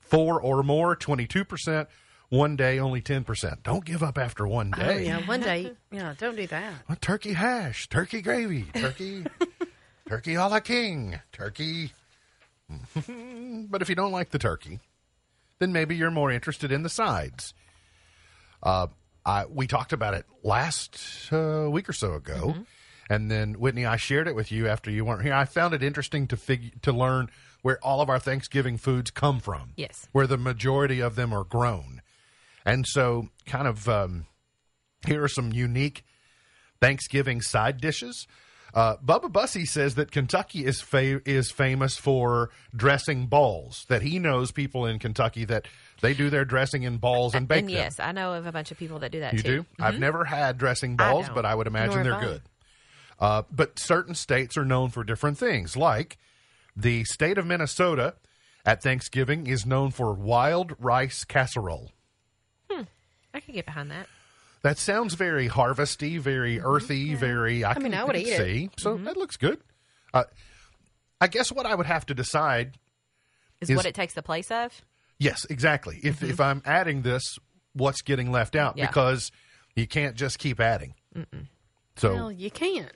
[0.00, 1.86] four or more, 22%,
[2.28, 3.62] one day, only 10%.
[3.62, 5.06] Don't give up after one oh day.
[5.06, 6.72] yeah, one day, yeah, don't do that.
[6.88, 9.26] Well, turkey hash, turkey gravy, turkey,
[10.08, 11.92] turkey a la king, turkey.
[13.68, 14.80] but if you don't like the turkey,
[15.58, 17.54] then maybe you're more interested in the sides.
[18.62, 18.88] Uh,
[19.24, 20.98] I, we talked about it last
[21.32, 22.54] uh, week or so ago,
[23.10, 25.34] and then Whitney, I shared it with you after you weren't here.
[25.34, 27.30] I found it interesting to fig- to learn
[27.62, 29.72] where all of our Thanksgiving foods come from.
[29.76, 30.08] Yes.
[30.12, 32.02] where the majority of them are grown,
[32.64, 34.26] and so kind of um,
[35.06, 36.04] here are some unique
[36.80, 38.26] Thanksgiving side dishes.
[38.76, 43.86] Uh, Bubba Bussy says that Kentucky is fa- is famous for dressing balls.
[43.88, 45.66] That he knows people in Kentucky that
[46.02, 47.74] they do their dressing in balls and bake and them.
[47.76, 49.48] yes, I know of a bunch of people that do that You too.
[49.62, 49.66] do?
[49.80, 51.34] I've never had dressing balls, don't.
[51.34, 52.42] but I would imagine Nor they're good.
[53.18, 55.74] Uh, but certain states are known for different things.
[55.74, 56.18] Like
[56.76, 58.16] the state of Minnesota
[58.66, 61.92] at Thanksgiving is known for wild rice casserole.
[62.70, 62.82] Hmm,
[63.32, 64.06] I could get behind that.
[64.66, 66.66] That sounds very harvesty, very mm-hmm.
[66.66, 67.64] earthy, very.
[67.64, 68.36] I, mean, can, I would eat it.
[68.36, 68.70] see.
[68.78, 69.04] So mm-hmm.
[69.04, 69.60] that looks good.
[70.12, 70.24] Uh,
[71.20, 72.76] I guess what I would have to decide.
[73.60, 74.72] Is, Is- what it takes the place of?
[75.20, 76.00] Yes, exactly.
[76.02, 76.30] If mm-hmm.
[76.30, 77.22] if I'm adding this,
[77.74, 78.76] what's getting left out?
[78.76, 78.88] Yeah.
[78.88, 79.30] Because
[79.76, 80.94] you can't just keep adding.
[81.94, 82.90] So Well, you can.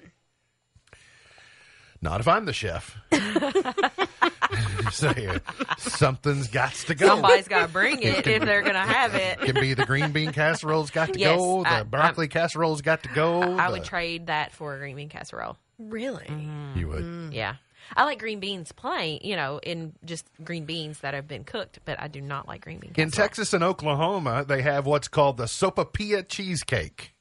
[2.02, 2.96] Not if I'm the chef.
[4.90, 5.38] Say uh,
[5.78, 7.06] something's got to go.
[7.06, 9.38] Somebody's got to bring it if they're going to have it.
[9.40, 11.62] It Can be the green bean casserole's got to Yes, go.
[11.62, 13.42] The I- broccoli casserole's got to go.
[13.42, 15.56] I the- would trade that for a green bean casserole.
[15.78, 16.26] Really?
[16.74, 17.32] You would.
[17.32, 17.56] Yeah.
[17.96, 21.78] I like green beans plain, you know, in just green beans that have been cooked,
[21.84, 23.04] but I do not like green bean casserole.
[23.06, 27.14] In Texas and Oklahoma, they have what's called the sopapilla cheesecake.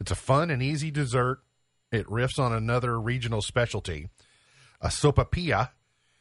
[0.00, 1.40] It's a fun and easy dessert.
[1.90, 4.08] It riffs on another regional specialty.
[4.80, 5.70] A sopapilla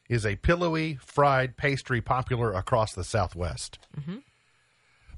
[0.10, 3.80] is a pillowy fried pastry popular across the Southwest.
[4.00, 4.18] Mm-hmm.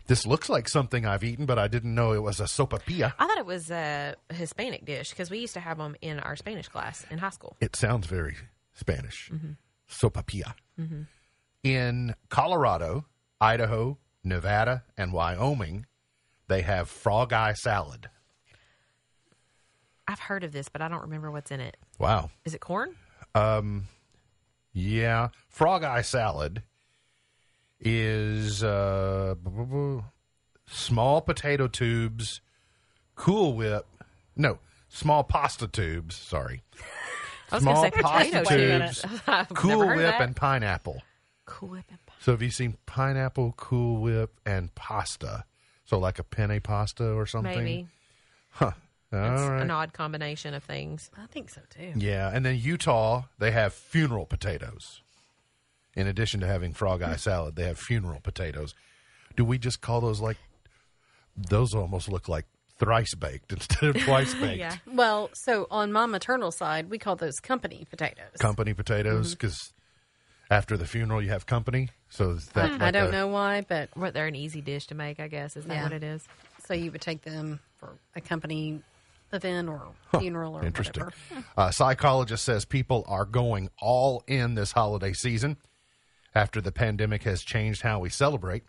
[0.07, 3.13] This looks like something I've eaten, but I didn't know it was a sopapilla.
[3.19, 6.35] I thought it was a Hispanic dish because we used to have them in our
[6.35, 7.55] Spanish class in high school.
[7.61, 8.35] It sounds very
[8.73, 9.29] Spanish.
[9.31, 9.51] Mm-hmm.
[9.87, 10.55] Sopapilla.
[10.79, 11.01] Mm-hmm.
[11.63, 13.05] In Colorado,
[13.39, 15.85] Idaho, Nevada, and Wyoming,
[16.47, 18.09] they have frog eye salad.
[20.09, 21.77] I've heard of this, but I don't remember what's in it.
[21.99, 22.31] Wow.
[22.43, 22.95] Is it corn?
[23.35, 23.87] Um,
[24.73, 25.29] yeah.
[25.49, 26.63] Frog eye salad
[27.79, 29.35] is uh,
[30.65, 32.41] small potato tubes,
[33.13, 33.85] Cool Whip.
[34.35, 36.15] No, small pasta tubes.
[36.15, 36.63] Sorry.
[37.51, 39.05] I was going Small to say pasta potato tubes.
[39.53, 41.03] Cool never heard of Whip, and pineapple.
[41.45, 42.15] Cool Whip and pie.
[42.19, 45.45] So have you seen pineapple, Cool Whip, and pasta?
[45.85, 47.63] So like a penne pasta or something?
[47.63, 47.87] Maybe.
[48.59, 48.73] All
[49.11, 49.61] That's right.
[49.61, 51.09] an odd combination of things.
[51.17, 51.93] I think so too.
[51.95, 55.01] Yeah, and then Utah, they have funeral potatoes.
[55.95, 57.17] In addition to having frog eye hmm.
[57.17, 58.75] salad, they have funeral potatoes.
[59.35, 60.37] Do we just call those like
[61.35, 62.45] those almost look like
[62.77, 64.59] thrice baked instead of twice baked?
[64.59, 64.75] Yeah.
[64.85, 68.37] Well, so on my maternal side, we call those company potatoes.
[68.39, 69.33] Company potatoes mm-hmm.
[69.33, 69.73] because
[70.51, 71.89] after the funeral you have company.
[72.09, 72.75] So is that hmm.
[72.75, 75.27] I like don't a- know why, but What they're an easy dish to make, I
[75.27, 75.57] guess.
[75.57, 75.83] Is that Yeah.
[75.83, 76.27] what it is?
[76.69, 78.79] so you would take them for a company
[79.31, 79.87] event or
[80.19, 81.03] funeral or Interesting.
[81.03, 81.45] whatever.
[81.57, 85.57] Uh, psychologist says people are going all in this holiday season
[86.33, 88.63] after the pandemic has changed how we celebrate.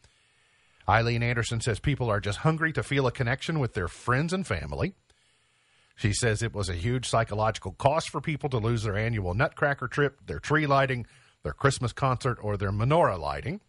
[0.89, 4.47] Eileen Anderson says people are just hungry to feel a connection with their friends and
[4.47, 4.95] family.
[5.95, 9.87] She says it was a huge psychological cost for people to lose their annual Nutcracker
[9.87, 11.07] trip, their tree lighting,
[11.43, 13.61] their Christmas concert, or their menorah lighting.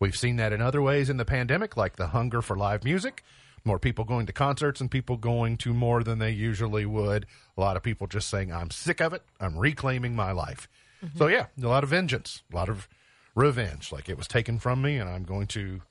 [0.00, 3.22] We've seen that in other ways in the pandemic, like the hunger for live music,
[3.66, 7.26] more people going to concerts and people going to more than they usually would.
[7.56, 9.22] A lot of people just saying, I'm sick of it.
[9.40, 10.68] I'm reclaiming my life.
[11.16, 12.88] So, yeah, a lot of vengeance, a lot of
[13.34, 13.92] revenge.
[13.92, 15.82] Like it was taken from me and I'm going to.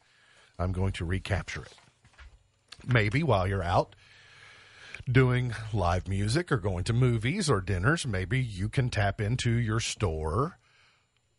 [0.58, 1.74] I'm going to recapture it.
[2.88, 3.94] Maybe while you're out
[5.10, 9.80] doing live music or going to movies or dinners, maybe you can tap into your
[9.80, 10.58] store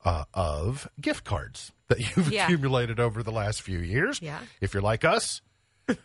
[0.04, 2.44] uh, of gift cards that you've Yeah.
[2.44, 4.20] accumulated over the last few years.
[4.22, 4.38] Yeah.
[4.60, 5.40] If you're like us,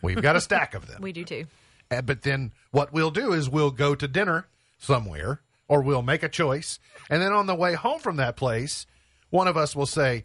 [0.02, 1.02] we've got a stack of them.
[1.02, 1.46] We do too.
[1.90, 4.46] Uh, but then what we'll do is we'll go to dinner
[4.78, 6.78] somewhere or we'll make a choice.
[7.10, 8.86] And then on the way home from that place,
[9.30, 10.24] one of us will say,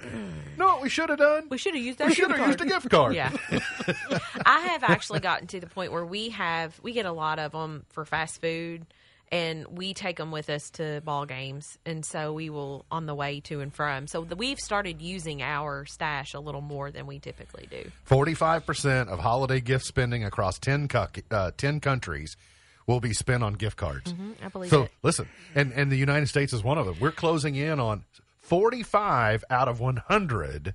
[0.57, 1.47] No, what we should have done?
[1.49, 3.15] We should have used that We should have used a gift card.
[3.15, 3.31] Yeah.
[4.45, 7.53] I have actually gotten to the point where we have we get a lot of
[7.53, 8.85] them for fast food
[9.31, 13.15] and we take them with us to ball games and so we will on the
[13.15, 14.07] way to and from.
[14.07, 17.91] So the, we've started using our stash a little more than we typically do.
[18.09, 22.37] 45% of holiday gift spending across 10, cu- uh, 10 countries
[22.85, 24.13] will be spent on gift cards.
[24.41, 24.91] I believe So it.
[25.03, 26.95] listen, and, and the United States is one of them.
[27.01, 28.05] We're closing in on
[28.39, 30.73] 45 out of 100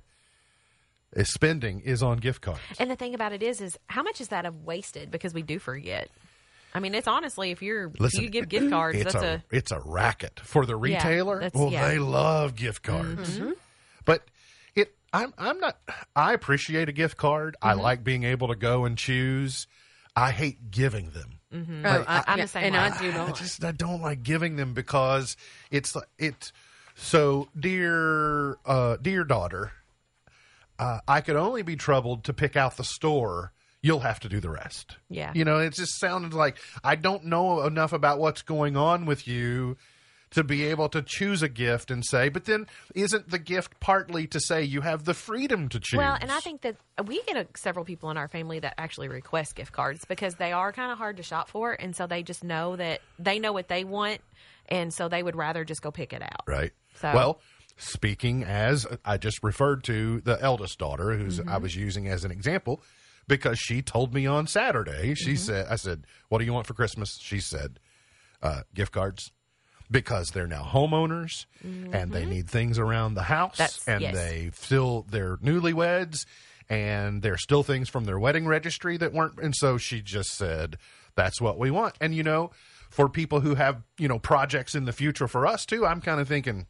[1.13, 2.59] is spending is on gift cards.
[2.79, 5.41] And the thing about it is is how much is that of wasted because we
[5.41, 6.09] do forget.
[6.73, 9.43] I mean, it's honestly if you're Listen, if you give gift cards, it's that's a,
[9.51, 11.39] a, it's a racket for the retailer.
[11.39, 11.81] that's- well, yeah.
[11.83, 11.89] Mm-hmm.
[11.91, 13.39] they love gift cards,
[14.05, 14.23] but
[14.75, 15.77] it I'm I'm not.
[16.15, 17.55] I appreciate a gift card.
[17.61, 17.81] I Mm-hmm.
[17.81, 19.67] like being able to go and choose.
[20.15, 21.39] I hate giving them.
[21.85, 22.79] Oh, I- I'm the same and way.
[22.79, 23.35] I do I not.
[23.35, 25.37] just I don't like giving them because
[25.69, 26.51] it's it's
[26.95, 29.71] so dear uh, dear daughter.
[30.79, 33.51] Uh, I could only be troubled to pick out the store.
[33.83, 34.97] You'll have to do the rest.
[35.09, 35.31] Yeah.
[35.35, 39.27] you know, it just sounded like I don't know enough about what's going on with
[39.27, 39.77] you
[40.33, 42.29] to be able to choose a gift and say.
[42.29, 42.65] But then,
[42.95, 45.97] isn't the gift partly to say you have the freedom to choose?
[45.97, 49.07] Well, and I think that we get a, several people in our family that actually
[49.09, 52.23] request gift cards because they are kind of hard to shop for, and so they
[52.23, 54.21] just know that they know what they want,
[54.67, 56.43] and so they would rather just go pick it out.
[56.47, 56.71] Right.
[56.95, 57.41] So- Well,
[57.77, 61.49] speaking as I just referred to the eldest daughter, who's mm-hmm.
[61.49, 62.81] I was using as an example,
[63.27, 66.73] because she told me on Saturday, she said, I said, What do you want for
[66.73, 67.17] Christmas?
[67.21, 67.79] She said,
[68.41, 69.31] uh, gift cards.
[69.91, 74.15] Because they're now homeowners and they need things around the house That's- and yes.
[74.15, 76.25] they still they're newlyweds
[76.69, 80.77] and there's still things from their wedding registry that weren't and so she just said
[81.15, 82.49] that's what we want and you know
[82.89, 85.85] for people who have you know projects in the future for us too.
[85.85, 86.65] I'm kind of thinking,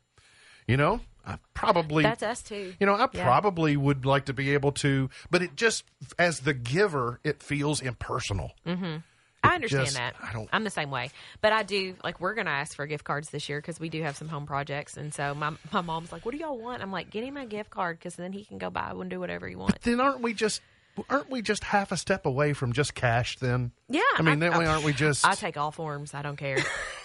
[0.68, 2.74] you know, I probably That's us too.
[2.80, 3.24] you know, I Yeah.
[3.24, 5.86] probably would like to be able to, but it just
[6.20, 8.52] as the giver, it feels impersonal.
[8.68, 8.98] Mm-hmm.
[9.46, 10.16] I understand just- that.
[10.22, 13.04] I don't- I'm the same way, but I do like we're gonna ask for gift
[13.04, 16.12] cards this year because we do have some home projects, and so my my mom's
[16.12, 18.46] like, "What do y'all want?" I'm like, "Get him a gift card because then he
[18.46, 20.62] can go buy and do whatever he wants." Then aren't we just
[21.10, 23.38] aren't we just half a step away from just cash?
[23.40, 26.14] Then Yeah, I mean, that way aren't we just I take all forms.
[26.14, 26.58] I don't care.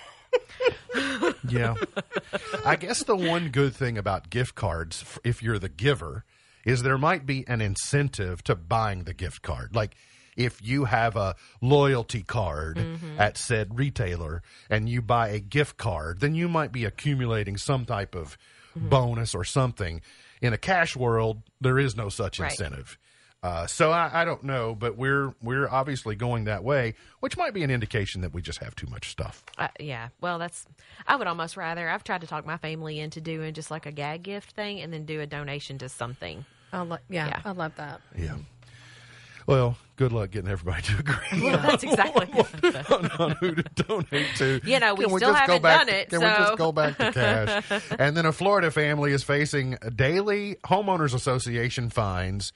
[1.49, 1.75] Yeah.
[2.65, 6.25] I guess the one good thing about gift cards, if you're the giver,
[6.65, 9.75] is there might be an incentive to buying the gift card.
[9.75, 9.97] Like
[10.37, 13.21] if you have a loyalty card mm-hmm.
[13.21, 17.85] at said retailer and you buy a gift card, then you might be accumulating some
[17.85, 18.37] type of
[18.77, 18.89] mm-hmm.
[18.89, 20.01] bonus or something.
[20.41, 22.51] In a cash world, there is no such Right.
[22.53, 22.99] incentive.
[23.41, 27.55] Uh, so I, I don't know, but we're we're obviously going that way, which might
[27.55, 29.45] be an indication that we just have too much stuff.
[29.57, 30.67] Uh, yeah, well, that's.
[31.07, 31.89] I would almost rather.
[31.89, 34.93] I've tried to talk my family into doing just like a gag gift thing, and
[34.93, 36.45] then do a donation to something.
[36.73, 37.41] I lo- yeah, Yeah.
[37.45, 38.01] I love that.
[38.19, 38.35] Yeah.
[39.47, 42.27] Well, good luck getting everybody to agree Well, that's exactly.
[42.95, 44.61] on, on who to donate to.
[44.63, 46.71] You know, we Can still just go haven't done to- it, Can we just go
[46.73, 47.65] back to cash?
[47.99, 52.53] and then a Florida family is facing daily homeowners association fines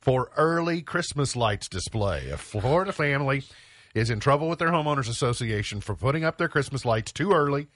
[0.00, 2.30] for early Christmas lights display.
[2.30, 3.44] A Florida family
[3.94, 7.68] is in trouble with their homeowners association for putting up their Christmas lights too early.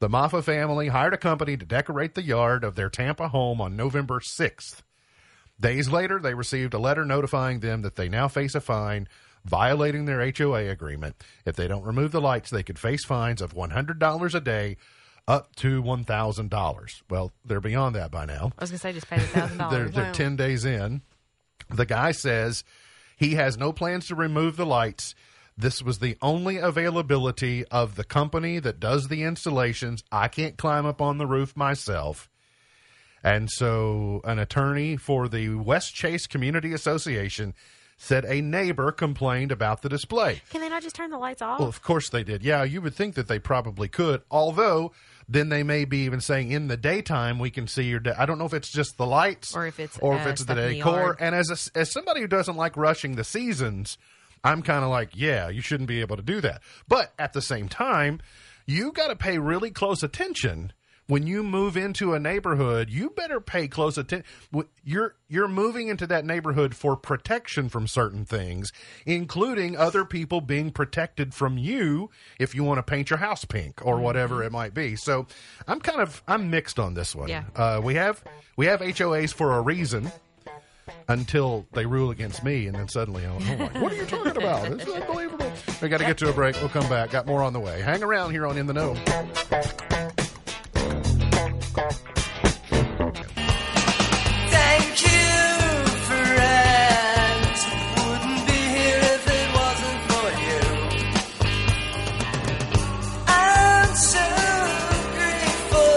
[0.00, 3.76] The Maffa family hired a company to decorate the yard of their Tampa home on
[3.76, 4.82] November 6th.
[5.60, 9.06] Days later, they received a letter notifying them that they now face a fine
[9.44, 11.14] violating their HOA agreement.
[11.44, 14.76] If they don't remove the lights, they could face fines of $100 a day
[15.28, 17.02] up to $1,000.
[17.08, 18.50] Well, they're beyond that by now.
[18.58, 19.94] I was gonna say just pay the thousand They're, dollars.
[19.94, 21.02] they're 10 days in.
[21.68, 22.64] The guy says
[23.16, 25.14] he has no plans to remove the lights.
[25.56, 30.02] This was the only availability of the company that does the installations.
[30.10, 32.28] I can't climb up on the roof myself.
[33.22, 37.54] And so, an attorney for the Westchase Community Association
[38.02, 40.42] said a neighbor complained about the display.
[40.50, 41.60] Can they not just turn the lights off?
[41.60, 42.42] Well, of course they did.
[42.42, 44.22] Yeah, you would think that they probably could.
[44.28, 44.90] Although,
[45.28, 48.02] then they may be even saying in the daytime we can see your.
[48.18, 50.44] I don't know if it's just the lights, Or if it's, or if uh, it's
[50.44, 51.16] the in the decor.
[51.20, 53.98] and as a, as somebody who doesn't like rushing the seasons,
[54.42, 56.60] I'm kind of like, yeah, you shouldn't be able to do that.
[56.88, 58.20] But at the same time,
[58.66, 60.72] you got to pay really close attention.
[61.08, 64.24] When you move into a neighborhood, you better pay close attention.
[64.84, 68.72] You're you're moving into that neighborhood for protection from certain things,
[69.04, 73.84] including other people being protected from you if you want to paint your house pink
[73.84, 74.94] or whatever it might be.
[74.96, 75.26] So,
[75.66, 77.28] I'm kind of I'm mixed on this one.
[77.28, 77.44] Yeah.
[77.56, 78.22] Uh, we have
[78.56, 80.10] we have HOAs for a reason
[81.08, 84.70] until they rule against me, and then suddenly I'm like, "What are you talking about?
[84.70, 86.56] This is unbelievable." We got to get to a break.
[86.56, 87.10] We'll come back.
[87.10, 87.82] Got more on the way.
[87.82, 90.21] Hang around here on In the Know.
[91.74, 91.96] Thank
[95.02, 95.32] you,
[96.04, 97.60] friends.
[97.96, 100.60] Wouldn't be here if it wasn't for you.
[103.26, 104.28] I'm so
[105.16, 105.96] grateful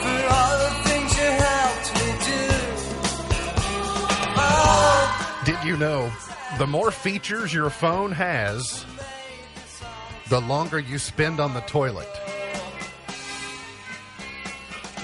[0.00, 2.46] for all the things you helped me do.
[4.36, 5.42] Oh.
[5.44, 6.12] Did you know
[6.58, 8.86] the more features your phone has,
[10.28, 12.06] the longer you spend on the toilet?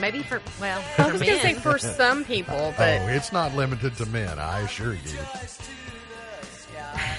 [0.01, 3.55] Maybe for well, I was going to say for some people, but oh, it's not
[3.55, 5.19] limited to men, I assure you.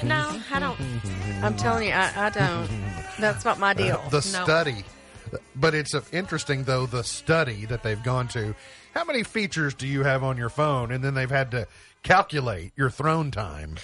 [0.04, 0.80] no, I don't.
[1.44, 2.70] I'm telling you, I, I don't.
[3.20, 4.02] That's not my deal.
[4.10, 4.44] The No.
[4.44, 4.84] study.
[5.56, 8.54] But it's uh, interesting, though, the study that they've gone to.
[8.94, 10.92] How many features do you have on your phone?
[10.92, 11.68] And then they've had to
[12.04, 13.76] calculate your throne time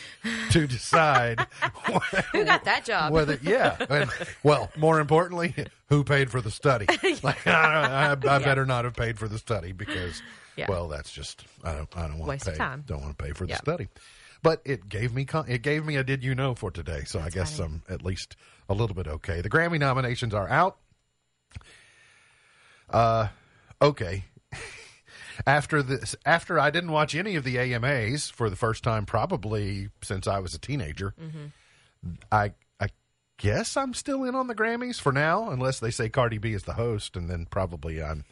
[0.51, 1.39] to decide
[2.31, 3.11] Who got that job?
[3.13, 3.77] whether, yeah.
[3.89, 4.09] And,
[4.43, 5.53] well, more importantly,
[5.89, 6.85] who paid for the study?
[7.23, 10.21] Like, I, I, I better not have paid for the study because,
[10.55, 10.65] Yeah.
[10.69, 12.57] well, that's just, I don't, I don't want to pay.
[12.57, 12.83] time.
[12.87, 13.57] Don't want to pay for the Yeah.
[13.57, 13.87] study.
[14.43, 17.29] But it gave me it gave me a did you know for today, so I
[17.31, 17.81] guess funny.
[17.87, 18.35] I'm at least
[18.69, 19.41] a little bit okay.
[19.41, 20.77] The Grammy nominations are out.
[22.89, 23.27] Uh,
[23.81, 24.25] okay.
[25.45, 29.89] After this, after I didn't watch any of the AMAs for the first time, probably
[30.01, 31.13] since I was a teenager,
[32.31, 32.87] I I
[33.37, 36.63] guess I'm still in on the Grammys for now, unless they say Cardi B is
[36.63, 38.25] the host, and then probably I'm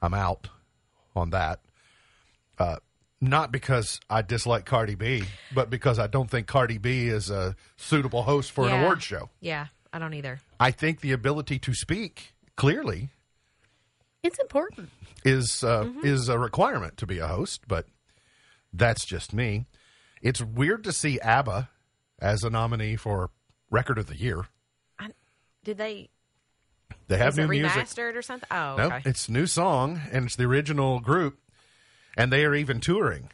[0.00, 0.48] I'm out
[1.14, 1.60] on that.
[2.58, 2.76] Uh,
[3.20, 5.22] not because I dislike Cardi B,
[5.54, 9.30] but because I don't think Cardi B is a suitable host for an award show.
[9.40, 10.40] Yeah, I don't either.
[10.58, 13.10] I think the ability to speak clearly
[14.22, 14.90] it's important.
[15.24, 17.86] is uh, is a requirement to be a host, but
[18.72, 19.66] that's just me.
[20.20, 21.68] It's weird to see ABBA
[22.20, 23.30] as a nominee for
[23.70, 24.46] Record of the Year.
[24.98, 25.10] I-
[25.64, 26.08] Did they?
[27.08, 27.72] They have new music.
[27.72, 28.46] remastered or something?
[28.50, 29.02] Oh, No, okay.
[29.04, 31.38] it's new song and it's the original group,
[32.16, 33.30] and they are even touring,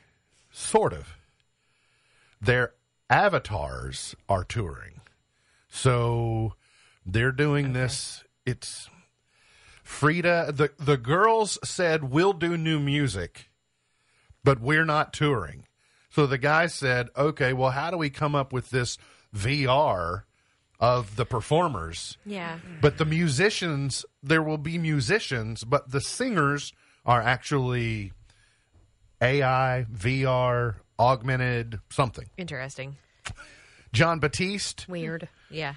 [0.50, 1.14] sort of.
[2.40, 2.72] Their
[3.10, 5.00] avatars are touring,
[5.68, 6.54] so
[7.04, 8.24] they're doing this.
[8.46, 8.88] It's
[9.88, 10.52] Frida.
[10.52, 13.50] the The girls said we'll do new music,
[14.44, 15.64] but we're not touring.
[16.10, 18.98] So the guy said, "Okay, well, how do we come up with this
[19.34, 20.24] VR
[20.78, 22.58] of the performers?" yeah.
[22.82, 26.72] But the musicians, there will be musicians, but the singers
[27.06, 28.12] are actually
[29.22, 32.26] AI, VR, augmented something.
[32.36, 32.98] Interesting.
[33.92, 35.28] Jon Batiste, Weird.
[35.50, 35.74] Yeah.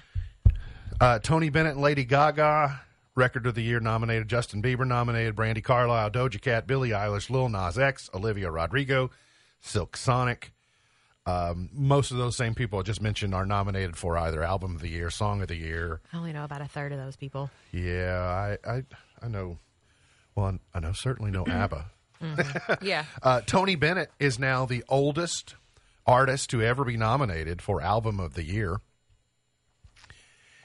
[1.00, 2.82] uh, Tony Bennett, and Lady Gaga,
[3.14, 4.28] Record of the Year nominated.
[4.28, 5.36] Justin Bieber nominated.
[5.36, 9.10] Brandi Carlile, Doja Cat, Billie Eilish, Lil Nas X, Olivia Rodrigo,
[9.60, 10.52] Silk Sonic.
[11.24, 14.80] Um, most of those same people I just mentioned are nominated for either Album of
[14.80, 17.48] the Year, Song of the Year, I only know about a third of those people.
[17.70, 18.82] Yeah, I, I,
[19.22, 19.58] I know.
[20.34, 21.84] Well, I know certainly know ABBA.
[22.82, 23.04] Yeah.
[23.22, 25.54] Uh, Tony Bennett is now the oldest
[26.06, 28.80] artist to ever be nominated for Album of the Year.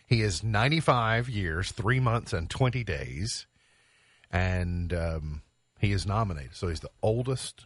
[0.08, 3.46] He is 95 years, three months, and 20 days,
[4.32, 5.42] and um,
[5.80, 6.56] he is nominated.
[6.56, 7.66] So he's the oldest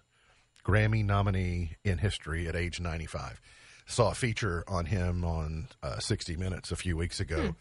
[0.65, 3.39] Grammy nominee in history at age 95.
[3.85, 7.55] Saw a feature on him on uh, 60 Minutes a few weeks ago.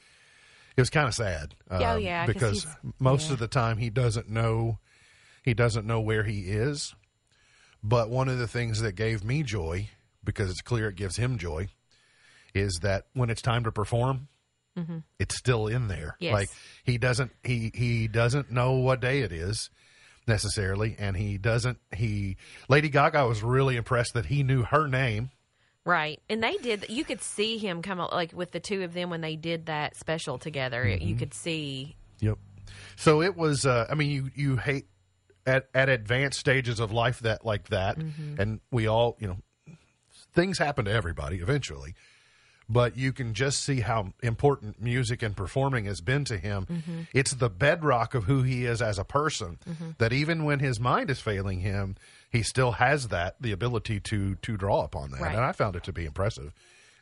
[0.77, 1.55] It was kind of sad.
[1.71, 2.67] Yeah, oh, um, yeah, 'cause because
[2.99, 3.35] most yeah.
[3.35, 4.79] of the time he doesn't know
[5.43, 6.95] he doesn't know where he is.
[7.83, 9.89] But one of the things that gave me joy,
[10.23, 11.69] because it's clear it gives him joy,
[12.55, 14.29] is that when it's time to perform,
[15.19, 16.17] it's still in there.
[16.19, 16.33] Yes.
[16.33, 16.49] Like
[16.85, 19.71] he doesn't he he doesn't know what day it is
[20.27, 22.37] necessarily, and he doesn't he.
[22.69, 25.31] Lady Gaga was really impressed that he knew her name.
[25.85, 26.21] Right.
[26.29, 29.09] And they did, you could see him come up, like with the two of them
[29.09, 30.85] when they did that special together.
[30.85, 31.07] Mm-hmm.
[31.07, 32.39] You could see, Yep.
[32.97, 33.67] So it was.
[33.67, 34.87] Uh, I mean, you you hate
[35.47, 37.97] at at advanced stages of life that like that,
[38.39, 39.39] and we all you know
[40.33, 41.95] things happen to everybody eventually.
[42.73, 46.67] But you can just see how important music and performing has been to him.
[46.71, 47.01] Mm-hmm.
[47.13, 49.59] It's the bedrock of who he is as a person.
[49.69, 49.91] Mm-hmm.
[49.99, 51.97] That even when his mind is failing him,
[52.31, 55.21] he still has that the ability to to draw upon that.
[55.21, 55.35] Right.
[55.35, 56.55] And I found it to be impressive,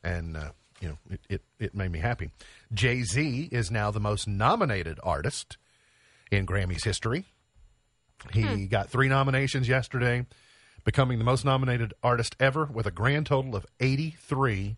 [0.03, 2.31] and uh, you know it, it it made me happy.
[2.73, 5.59] Jay Z is now the most nominated artist
[6.31, 7.27] in Grammys history.
[8.33, 8.67] He hmm.
[8.67, 10.25] got three nominations yesterday,
[10.85, 14.77] becoming the most nominated artist ever with a grand total of 83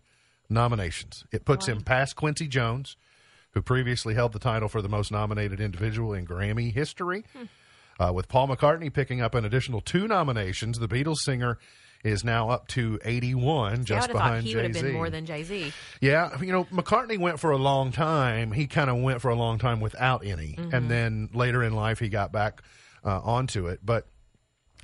[0.51, 1.25] nominations.
[1.31, 2.97] It puts him past Quincy Jones,
[3.51, 7.23] who previously held the title for the most nominated individual in Grammy history.
[7.99, 11.57] Uh, with Paul McCartney picking up an additional two nominations, the Beatles singer
[12.03, 14.93] is now up to 81, I just would have thought behind he would have been
[14.93, 15.71] more than Jay Z.
[15.99, 18.51] Yeah, you know, McCartney went for a long time.
[18.51, 21.99] He kind of went for a long time without any, and then later in life
[21.99, 22.63] he got back
[23.05, 23.81] uh, onto it.
[23.83, 24.07] But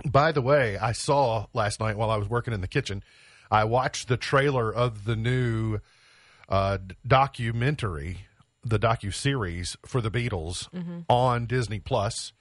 [0.06, 3.04] by the way, I saw last night while I was working in the kitchen,
[3.52, 5.80] I watched the trailer of the new
[6.50, 8.20] uh, documentary,
[8.64, 10.68] the docu series for the Beatles
[11.10, 12.34] on Disney Plus,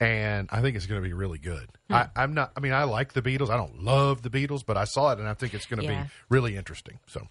[0.00, 1.68] and I think it's going to be really good.
[1.90, 2.52] I, I'm not.
[2.56, 3.50] I mean, I like the Beatles.
[3.50, 5.86] I don't love the Beatles, but I saw it, and I think it's going to
[5.86, 6.04] Yeah.
[6.04, 6.98] be really interesting.
[7.06, 7.28] So,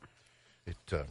[0.65, 1.03] it uh,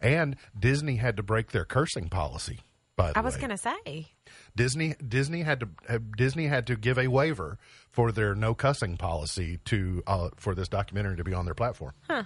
[0.00, 2.60] and Disney had to break their cursing policy.
[2.96, 4.08] By the I was way, going to say,
[4.56, 7.58] Disney Disney had to uh, Disney had to give a waiver
[7.90, 11.92] for their no cussing policy to uh, for this documentary to be on their platform.
[12.08, 12.24] Huh.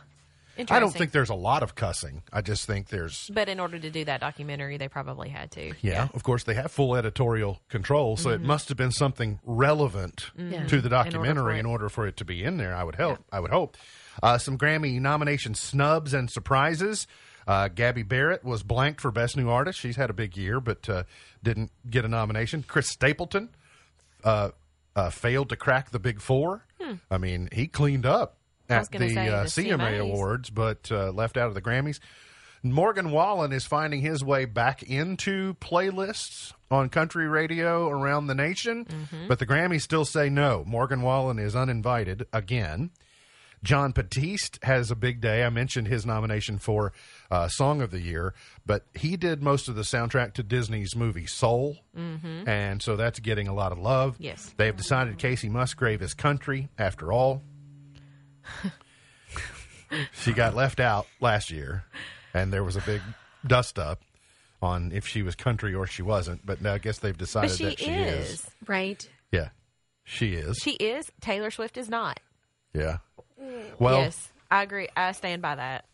[0.57, 0.77] Interesting.
[0.77, 2.23] I don't think there's a lot of cussing.
[2.33, 5.73] I just think there's But in order to do that documentary, they probably had to.
[5.81, 10.31] yeah, of course they have full editorial control, so it must have been something relevant
[10.37, 10.67] Yeah.
[10.67, 10.83] to the Mm-hmm.
[10.83, 12.75] for documentary in order for it to be in there.
[12.77, 13.21] I would help.
[13.33, 13.77] I would hope.
[14.23, 17.07] Uh, some Grammy nomination snubs and surprises.
[17.51, 19.79] Uh, Gabby Barrett was blanked for Best New Artist.
[19.81, 21.03] She's had a big year, but uh,
[21.43, 22.65] didn't get a nomination.
[22.67, 23.49] Chris Stapleton
[24.23, 24.51] uh,
[24.95, 26.65] uh, failed to crack the Big Four.
[27.11, 28.37] I mean, he cleaned up
[28.69, 28.75] Hmm.
[28.75, 30.01] at the, say, uh, the CMA CMAs.
[30.01, 31.99] Awards, but uh, left out of the Grammys.
[32.63, 38.85] Morgan Wallen is finding his way back into playlists on country radio around the nation,
[38.85, 39.29] Mm-hmm.
[39.29, 40.63] but the Grammys still say no.
[40.67, 42.91] Morgan Wallen is uninvited again.
[43.63, 45.45] Jon Batiste has a big day.
[45.45, 46.93] I mentioned his nomination for
[47.31, 48.33] uh, Song of the Year,
[48.65, 53.49] but he did most of the soundtrack to Disney's movie Soul, and so that's getting
[53.49, 54.15] a lot of love.
[54.15, 54.23] Mm-hmm.
[54.25, 54.55] Yes.
[54.57, 57.43] they have decided Kacey Musgrave is country after all.
[60.13, 61.85] she got left out last year,
[62.33, 63.03] and there was a big
[63.47, 64.01] dust up
[64.63, 66.45] on if she was country or she wasn't.
[66.45, 68.31] But now I guess they've decided she, that she is.
[68.31, 68.51] is.
[68.67, 69.09] Right.
[69.33, 69.49] Yeah,
[70.05, 70.59] she is.
[70.63, 71.11] She is.
[71.21, 72.21] Taylor Swift is not.
[72.73, 72.99] yeah.
[73.79, 74.89] Well, yes, I agree.
[74.97, 75.85] I stand by that.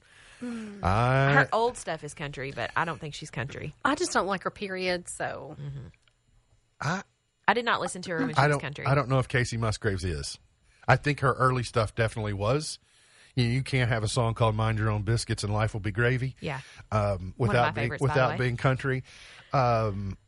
[0.42, 3.74] I Her old stuff is country, but I don't think she's country.
[3.84, 5.08] I just don't like her period.
[5.08, 5.56] So
[6.80, 7.02] I
[7.48, 8.86] I did not listen to her when she I was don't country.
[8.86, 10.38] I don't know if Kacey Musgraves is.
[10.88, 12.78] I think her early stuff definitely was.
[13.34, 15.90] You, you can't have a song called "Mind Your Own Biscuits" and life will be
[15.92, 16.36] gravy.
[16.40, 16.60] Yeah.
[16.92, 18.36] um, One of my without being favorites, by the without way.
[18.38, 19.04] being country.
[19.52, 20.18] Um,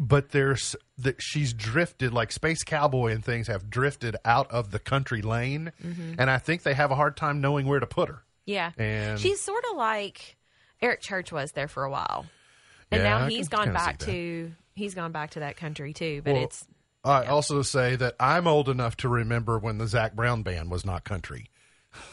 [0.00, 4.78] but there's that she's drifted like Space Cowboy and things have drifted out of the
[4.78, 6.14] country lane, Mm-hmm.
[6.18, 8.22] and I think they have a hard time knowing where to put her.
[8.46, 8.72] Yeah.
[8.78, 10.36] And- she's sort of like
[10.80, 12.24] Eric Church was there for a while.
[12.90, 16.32] And Yeah, now he's gone back to he's gone back to that country too, but
[16.34, 16.66] Well, it's
[17.04, 20.84] I also say that I'm old enough to remember when the Zac Brown band was
[20.84, 21.50] not country.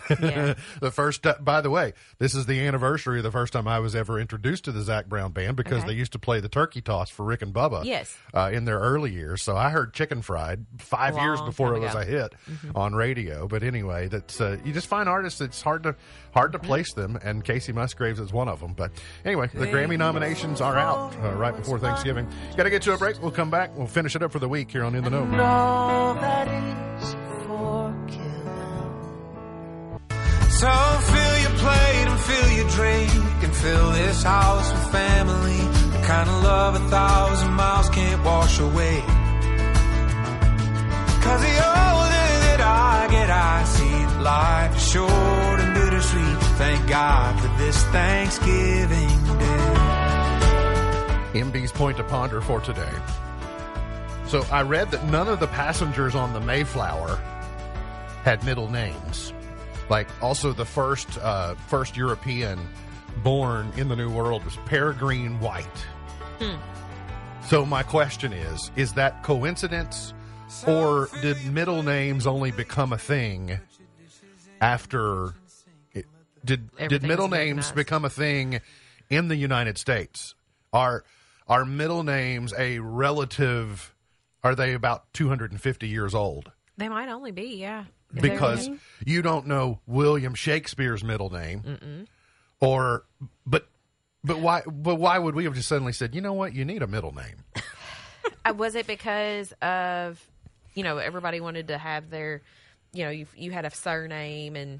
[0.09, 0.53] Yeah.
[0.81, 3.95] the first, by the way, this is the anniversary of the first time I was
[3.95, 5.87] ever introduced to the Zac Brown band because Okay.
[5.87, 7.83] they used to play the turkey toss for Rick and Bubba.
[7.85, 8.17] Yes.
[8.33, 9.43] uh, in their early years.
[9.43, 12.33] So I heard Chicken Fried five years before it was a hit
[12.75, 13.47] on radio.
[13.47, 15.41] But anyway, that's uh, you just find artists.
[15.41, 15.95] It's hard to
[16.33, 18.73] hard to place them, and Kacey Musgraves is one of them.
[18.73, 18.91] But
[19.25, 22.27] anyway, the Grammy nominations are out uh, right before Thanksgiving.
[22.55, 23.21] Got to get to a break.
[23.21, 23.75] We'll come back.
[23.77, 25.27] We'll finish it up for the week here on In the Know.
[30.57, 35.59] So fill your plate and fill your drink and fill this house with family.
[35.91, 39.01] The kind of love a thousand miles can't wash away.
[41.21, 46.37] Cause the older that I get, I see life short and bittersweet.
[46.57, 51.39] Thank God for this Thanksgiving Day.
[51.39, 52.95] MB's point to ponder for today.
[54.25, 57.19] So I read that none of the passengers on the Mayflower
[58.23, 59.33] had middle names.
[59.89, 62.59] Like also the first uh, first European
[63.23, 65.65] born in the New World was Peregrine White.
[67.45, 70.13] So my question is: Is that coincidence,
[70.67, 73.59] or did middle names only become a thing
[74.59, 75.33] after?
[75.93, 76.05] It,
[76.43, 78.59] did did middle names become a thing
[79.09, 80.35] in the United States?
[80.73, 81.05] Are
[81.47, 83.95] are middle names a relative?
[84.43, 86.51] Are they about two hundred and fifty years old?
[86.75, 87.85] They might only be, yeah.
[88.13, 88.69] Because
[89.05, 92.07] you don't know William Shakespeare's middle name,
[92.61, 93.03] or
[93.45, 93.67] but
[94.23, 96.81] but why but why would we have just suddenly said you know what you need
[96.81, 97.43] a middle name?
[98.45, 100.21] Uh, was it because of
[100.73, 102.41] you know everybody wanted to have their
[102.93, 104.79] you know you you had a surname and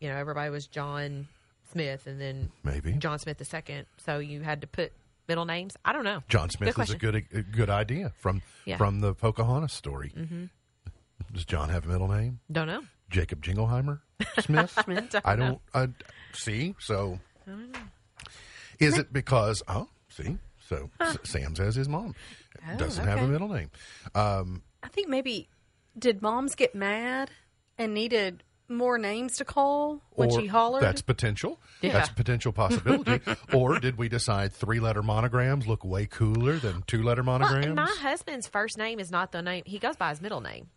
[0.00, 1.28] you know everybody was John
[1.72, 2.92] Smith and then Maybe.
[2.94, 4.92] John Smith the second, so you had to put
[5.28, 5.76] middle names.
[5.84, 6.22] I don't know.
[6.28, 8.76] John Smith is a good a good idea from Yeah.
[8.78, 10.12] from the Pocahontas story.
[10.16, 10.44] Mm-hmm.
[11.32, 12.40] Does John have a middle name?
[12.50, 12.82] Don't know.
[13.10, 14.00] Jacob Jingleheimer
[14.40, 14.74] Smith.
[15.10, 15.60] Don't I don't.
[15.72, 15.88] I
[16.32, 16.74] see.
[16.78, 17.18] So,
[18.78, 19.62] is it because?
[19.68, 20.38] Oh, see.
[20.68, 22.14] So S- Sam says his mom
[22.78, 23.30] doesn't have a okay.
[23.30, 23.70] middle name.
[24.14, 25.48] Um, I think maybe
[25.98, 27.30] did moms get mad
[27.76, 30.82] and needed more names to call when or she hollered?
[30.82, 31.60] That's potential.
[31.82, 31.92] Yeah.
[31.92, 33.20] That's a potential possibility.
[33.52, 37.76] or did we decide three letter monograms look way cooler than two letter Well, monograms?
[37.76, 39.64] my husband's first name is not the name.
[39.66, 40.68] He goes by his middle name.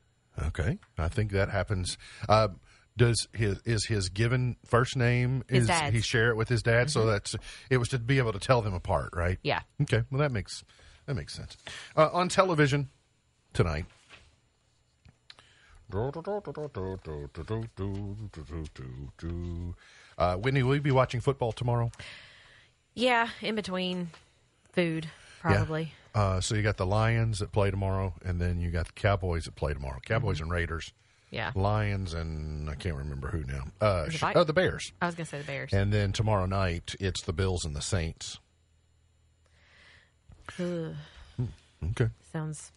[0.47, 1.97] Okay, I think that happens.
[2.29, 2.49] Uh,
[2.95, 5.81] does his is his given first name His is dad's.
[5.81, 5.95] Mm-hmm.
[5.95, 6.89] he share it with his dad?
[6.89, 7.35] So that's
[7.69, 9.38] it was to be able to tell them apart, right?
[9.43, 9.61] Yeah.
[9.81, 10.63] Okay, well that makes
[11.05, 11.57] that makes sense.
[11.95, 12.89] Uh, on television
[13.53, 13.85] tonight.
[20.17, 21.91] Uh, Whitney, will you be watching football tomorrow?
[22.93, 24.09] Yeah, in between
[24.73, 25.07] food,
[25.39, 25.83] probably.
[25.83, 25.89] Yeah.
[26.18, 29.45] Uh, so you got the Lions that play tomorrow, and then you got the Cowboys
[29.45, 29.99] that play tomorrow.
[30.03, 30.91] Cowboys and Raiders.
[31.30, 31.51] Yeah.
[31.55, 33.65] Lions and I can't remember who now.
[33.80, 34.93] Uh, sh- Vi- oh, the Bears.
[35.01, 35.74] I was gonna say the Bears.
[35.74, 38.39] And then tomorrow night it's the Bills and the Saints.
[40.59, 40.95] Ugh,
[41.91, 42.09] Okay.
[42.32, 42.72] sounds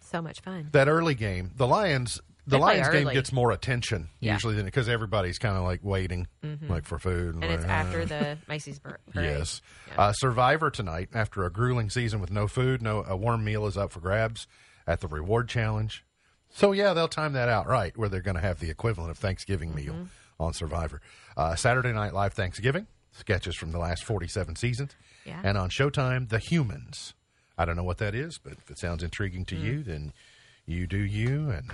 [0.00, 0.70] so much fun.
[0.72, 2.20] That early game, the Lions.
[2.46, 3.14] The Lions game early.
[3.14, 4.32] gets more attention Yeah.
[4.34, 6.26] usually than because everybody's kind of like waiting,
[6.68, 8.98] like for food, And it's like, after uh, the Macy's parade.
[9.14, 9.60] Yes.
[9.88, 10.00] Yeah.
[10.00, 13.76] Uh, Survivor tonight, after a grueling season with no food, no a warm meal is
[13.76, 14.46] up for grabs
[14.86, 16.04] at the reward challenge.
[16.48, 19.18] So yeah, they'll time that out right, where they're going to have the equivalent of
[19.18, 20.04] Thanksgiving meal Mm-hmm.
[20.42, 21.00] on Survivor.
[21.36, 25.40] Uh, Saturday Night Live Thanksgiving sketches from the last forty-seven seasons, Yeah.
[25.44, 27.14] and on Showtime, The Humans.
[27.58, 29.48] I don't know what that is, but if it sounds intriguing Mm.
[29.48, 30.12] to you, then
[30.66, 31.72] you do you and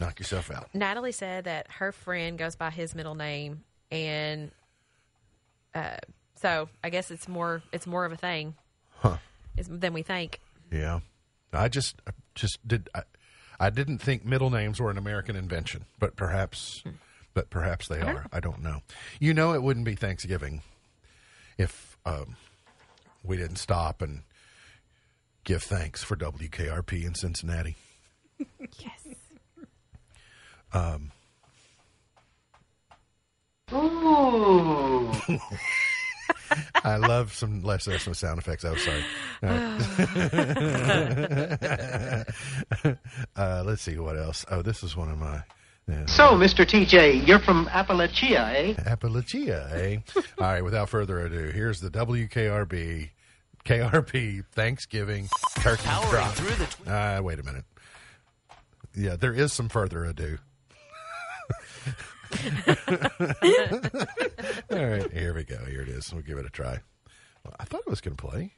[0.00, 0.68] knock yourself out.
[0.74, 4.50] Natalie said that her friend goes by his middle name, and
[5.74, 5.98] uh,
[6.36, 8.54] so I guess it's more it's more of a thing
[9.56, 10.40] is- than we think.
[10.72, 11.00] Yeah,
[11.52, 12.88] I just I just did.
[12.94, 13.02] I,
[13.60, 16.82] I didn't think middle names were an American invention, but perhaps,
[17.34, 18.26] but perhaps they are.
[18.32, 18.80] I don't know.
[19.18, 20.62] You know, it wouldn't be Thanksgiving
[21.58, 22.36] if um,
[23.22, 24.22] we didn't stop and
[25.44, 27.76] give thanks for WKRP in Cincinnati.
[30.74, 30.98] Yes.
[33.72, 35.12] Ooh.
[36.84, 38.64] I love some less some sound effects.
[38.64, 39.04] Oh, sorry.
[39.42, 39.76] All right.
[43.36, 44.44] uh, let's see what else.
[44.50, 45.42] Oh, this is one of my.
[45.88, 46.06] Yeah.
[46.06, 46.64] So, Mr.
[46.64, 48.74] TJ, you're from Appalachia, eh?
[48.74, 49.96] Appalachia, eh?
[50.38, 53.10] All right, without further ado, here's the WKRB
[53.64, 56.32] KRP Thanksgiving turkey Powering drop.
[56.34, 57.64] through the tw- uh, wait a minute.
[58.94, 60.38] Yeah, there is some further ado.
[64.70, 65.64] All right, here we go.
[65.64, 66.12] Here it is.
[66.12, 66.78] We'll give it a try.
[67.44, 68.54] Well, I thought it was going to play.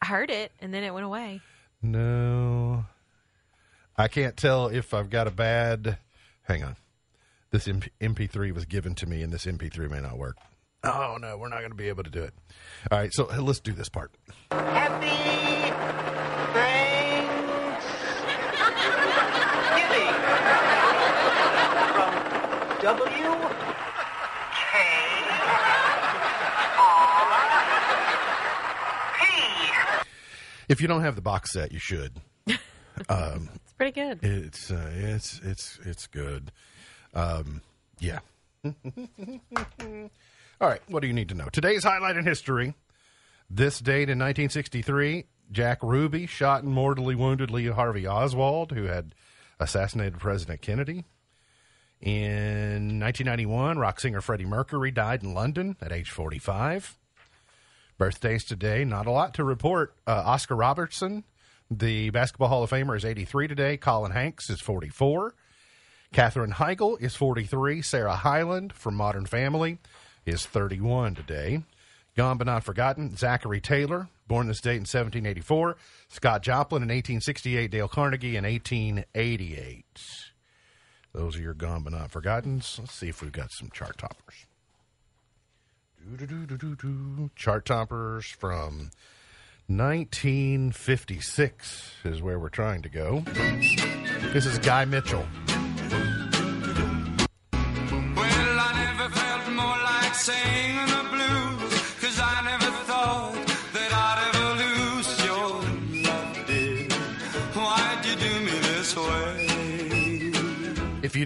[0.00, 1.40] I heard it and then it went away.
[1.82, 2.84] No.
[3.96, 5.98] I can't tell if I've got a bad.
[6.42, 6.76] Hang on.
[7.50, 10.36] This MP- MP3 was given to me, and this MP3 may not work.
[10.84, 12.34] Oh, no, we're not going to be able to do it.
[12.90, 14.12] All right, so let's do this part.
[14.50, 15.08] Happy
[18.78, 20.14] Thanksgiving
[21.94, 24.78] from W K
[26.78, 27.34] R
[29.18, 29.22] P.
[30.70, 32.12] If you don't have the box set, you should.
[33.10, 34.24] It's pretty good.
[34.24, 36.50] It's uh, it's it's it's good.
[37.12, 37.60] Um,
[38.00, 38.20] yeah.
[38.64, 38.72] All
[40.60, 40.80] right.
[40.88, 41.48] What do you need to know?
[41.52, 42.74] Today's highlight in history.
[43.50, 49.14] This date in 1963, Jack Ruby shot and mortally wounded Lee Harvey Oswald, who had
[49.60, 51.04] assassinated President Kennedy.
[52.00, 56.96] In 1991, rock singer Freddie Mercury died in London at age 45.
[57.98, 59.94] Birthdays today, not a lot to report.
[60.06, 61.24] Uh, Oscar Robertson,
[61.68, 63.76] the Basketball Hall of Famer, is 83 today.
[63.76, 65.34] Colin Hanks is 44.
[66.12, 67.82] Katherine Heigl is 43.
[67.82, 69.78] Sarah Hyland from Modern Family
[70.24, 71.62] is 31 today.
[72.16, 75.76] Gone but not forgotten, Zachary Taylor, born this date in 1784.
[76.08, 77.70] Scott Joplin in 1868.
[77.70, 80.27] Dale Carnegie in 1888.
[81.18, 82.76] Those are your gone but not forgottens.
[82.78, 84.46] Let's see if we've got some chart toppers.
[87.34, 88.92] Chart toppers from
[89.66, 93.24] 1956 is where we're trying to go.
[94.32, 95.26] This is Guy Mitchell.
[98.14, 98.58] Well,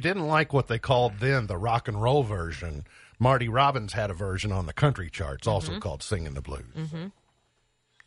[0.03, 2.85] didn't like what they called then the rock and roll version,
[3.19, 6.65] Marty Robbins had a version on the country charts also called Singing the Blues.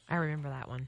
[0.08, 0.88] I remember that one.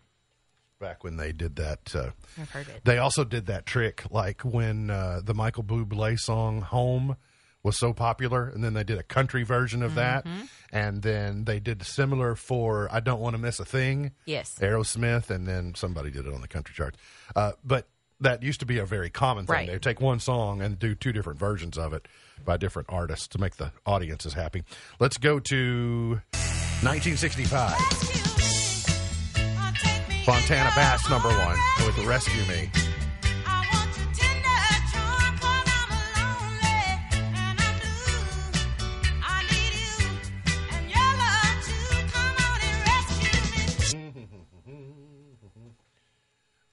[0.80, 1.96] Back when they did that.
[1.96, 2.82] Uh, I've heard it.
[2.84, 7.16] They also did that trick, like when uh, the Michael Bublé song "Home"
[7.64, 10.28] was so popular, and then they did a country version of that,
[10.72, 14.54] and then they did similar for "I Don't Want to Miss a Thing." Yes.
[14.60, 17.00] Aerosmith, and then somebody did it on the country charts.
[17.36, 17.88] Uh, but
[18.20, 19.54] that used to be a very common thing.
[19.54, 19.68] Right.
[19.68, 22.08] They would take one song and do two different versions of it
[22.44, 24.64] by different artists to make the audiences happy.
[25.00, 26.22] Let's go to
[26.82, 27.72] 1965.
[30.26, 32.70] Fontella Bass number one with "Rescue Me."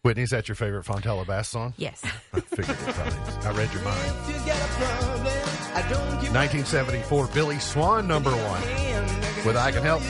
[0.05, 1.72] Whitney, is that your favorite Fontella Bass song?
[1.78, 2.02] Yes.
[2.34, 3.46] I figured it probably is.
[3.46, 4.12] I read your mind.
[6.34, 8.61] 1974, Billy Swan, number one,
[9.46, 10.02] with I Can Help.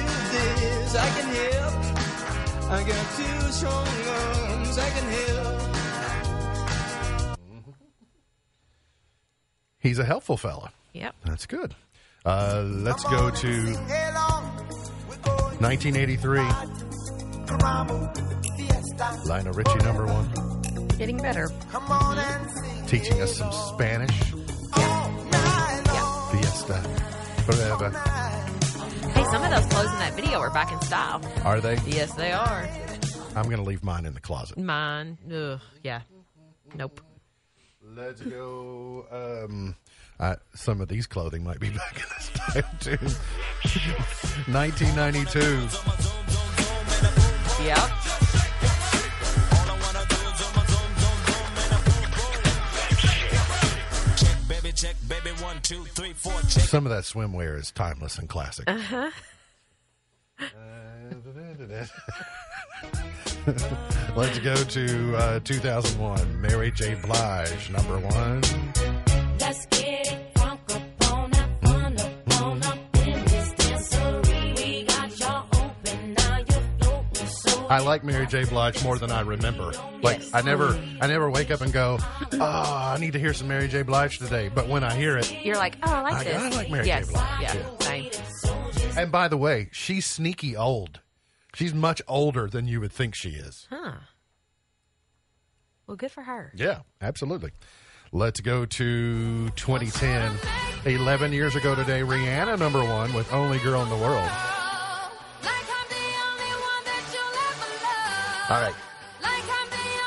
[9.78, 10.72] He's a helpful fella.
[10.92, 11.14] Yep.
[11.24, 11.76] That's good.
[12.24, 13.74] Uh, let's go to
[15.60, 18.33] 1983.
[19.24, 20.28] Lionel Richie, number one,
[20.98, 21.48] Getting better.
[22.86, 24.32] teaching us some Spanish.
[24.76, 26.28] Yeah.
[26.30, 26.80] Fiesta.
[27.46, 27.90] Forever.
[29.10, 31.20] Hey, some of those clothes in that video are back in style.
[31.44, 31.76] Are they?
[31.86, 32.68] Yes, they are.
[33.36, 34.56] I'm going to leave mine in the closet.
[34.58, 35.18] Mine.
[35.32, 35.60] Ugh.
[35.82, 36.02] Yeah.
[36.76, 37.00] Nope.
[37.82, 39.06] Let's go.
[39.10, 39.76] Um,
[40.20, 42.98] uh, some of these clothing might be back in this time too.
[44.52, 45.68] 1992.
[47.64, 48.43] Yep.
[54.74, 56.64] Check, baby one, two, three, four, check.
[56.64, 58.68] Some of that swimwear is timeless and classic.
[58.68, 59.10] Uh-huh.
[64.16, 66.40] Let's go to uh, 2001.
[66.40, 66.94] Mary J.
[66.94, 68.42] Blige, number one.
[77.74, 78.44] I like Mary J.
[78.44, 79.72] Blige more than I remember.
[80.00, 80.30] Like Yes.
[80.32, 80.68] I never,
[81.00, 81.98] I never wake up and go,
[82.34, 83.82] "Oh, I need to hear some Mary J.
[83.82, 86.36] Blige today." But when I hear it, You're like, oh, I like I- this.
[86.42, 87.02] I like Mary J.
[87.10, 87.40] Blige.
[87.40, 87.54] Yeah.
[87.54, 88.10] Yeah.
[88.12, 88.96] Same.
[88.96, 91.00] And by the way, she's sneaky old.
[91.54, 93.66] She's much older than you would think she is.
[93.70, 93.92] Huh.
[95.86, 96.52] Well, good for her.
[96.54, 97.50] Yeah, absolutely.
[98.12, 100.32] Let's go to 2010.
[100.86, 104.30] 11 years ago today, Rihanna number one with Only Girl in the World.
[108.50, 108.74] All right.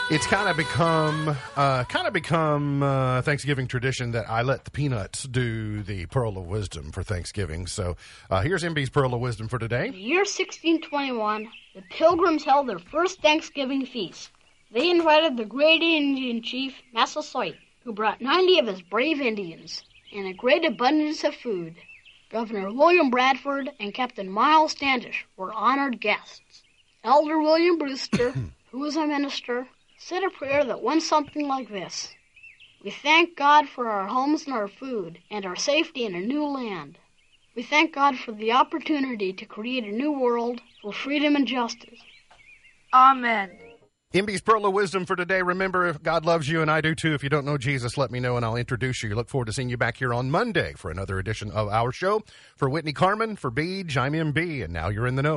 [0.09, 4.71] It's kind of become uh, kind of become uh, Thanksgiving tradition that I let the
[4.71, 7.67] peanuts do the pearl of wisdom for Thanksgiving.
[7.67, 7.97] So
[8.29, 9.87] uh, here's MB's pearl of wisdom for today.
[9.87, 14.29] In the year 1621, the Pilgrims held their first Thanksgiving feast.
[14.71, 19.83] They invited the great Indian chief Massasoit, who brought 90 of his brave Indians
[20.13, 21.75] and a great abundance of food.
[22.29, 26.41] Governor William Bradford and Captain Miles Standish were honored guests.
[27.07, 28.33] Elder William Brewster,
[28.71, 29.65] who was a minister,
[29.97, 32.13] said a prayer that went something like this
[32.83, 36.45] We thank God for our homes and our food and our safety in a new
[36.45, 36.97] land.
[37.55, 41.99] We thank God for the opportunity to create a new world for freedom and justice.
[42.93, 43.57] Amen.
[44.13, 45.41] MB's Pearl of Wisdom for today.
[45.41, 48.09] Remember, if God loves you and I do too, if you don't know Jesus, let
[48.09, 49.13] me know and I'll introduce you.
[49.13, 52.21] Look forward to seeing you back here on Monday for another edition of our show.
[52.55, 55.35] For Whitney Carmen, for Beej, I'm MB, and now you're in the know.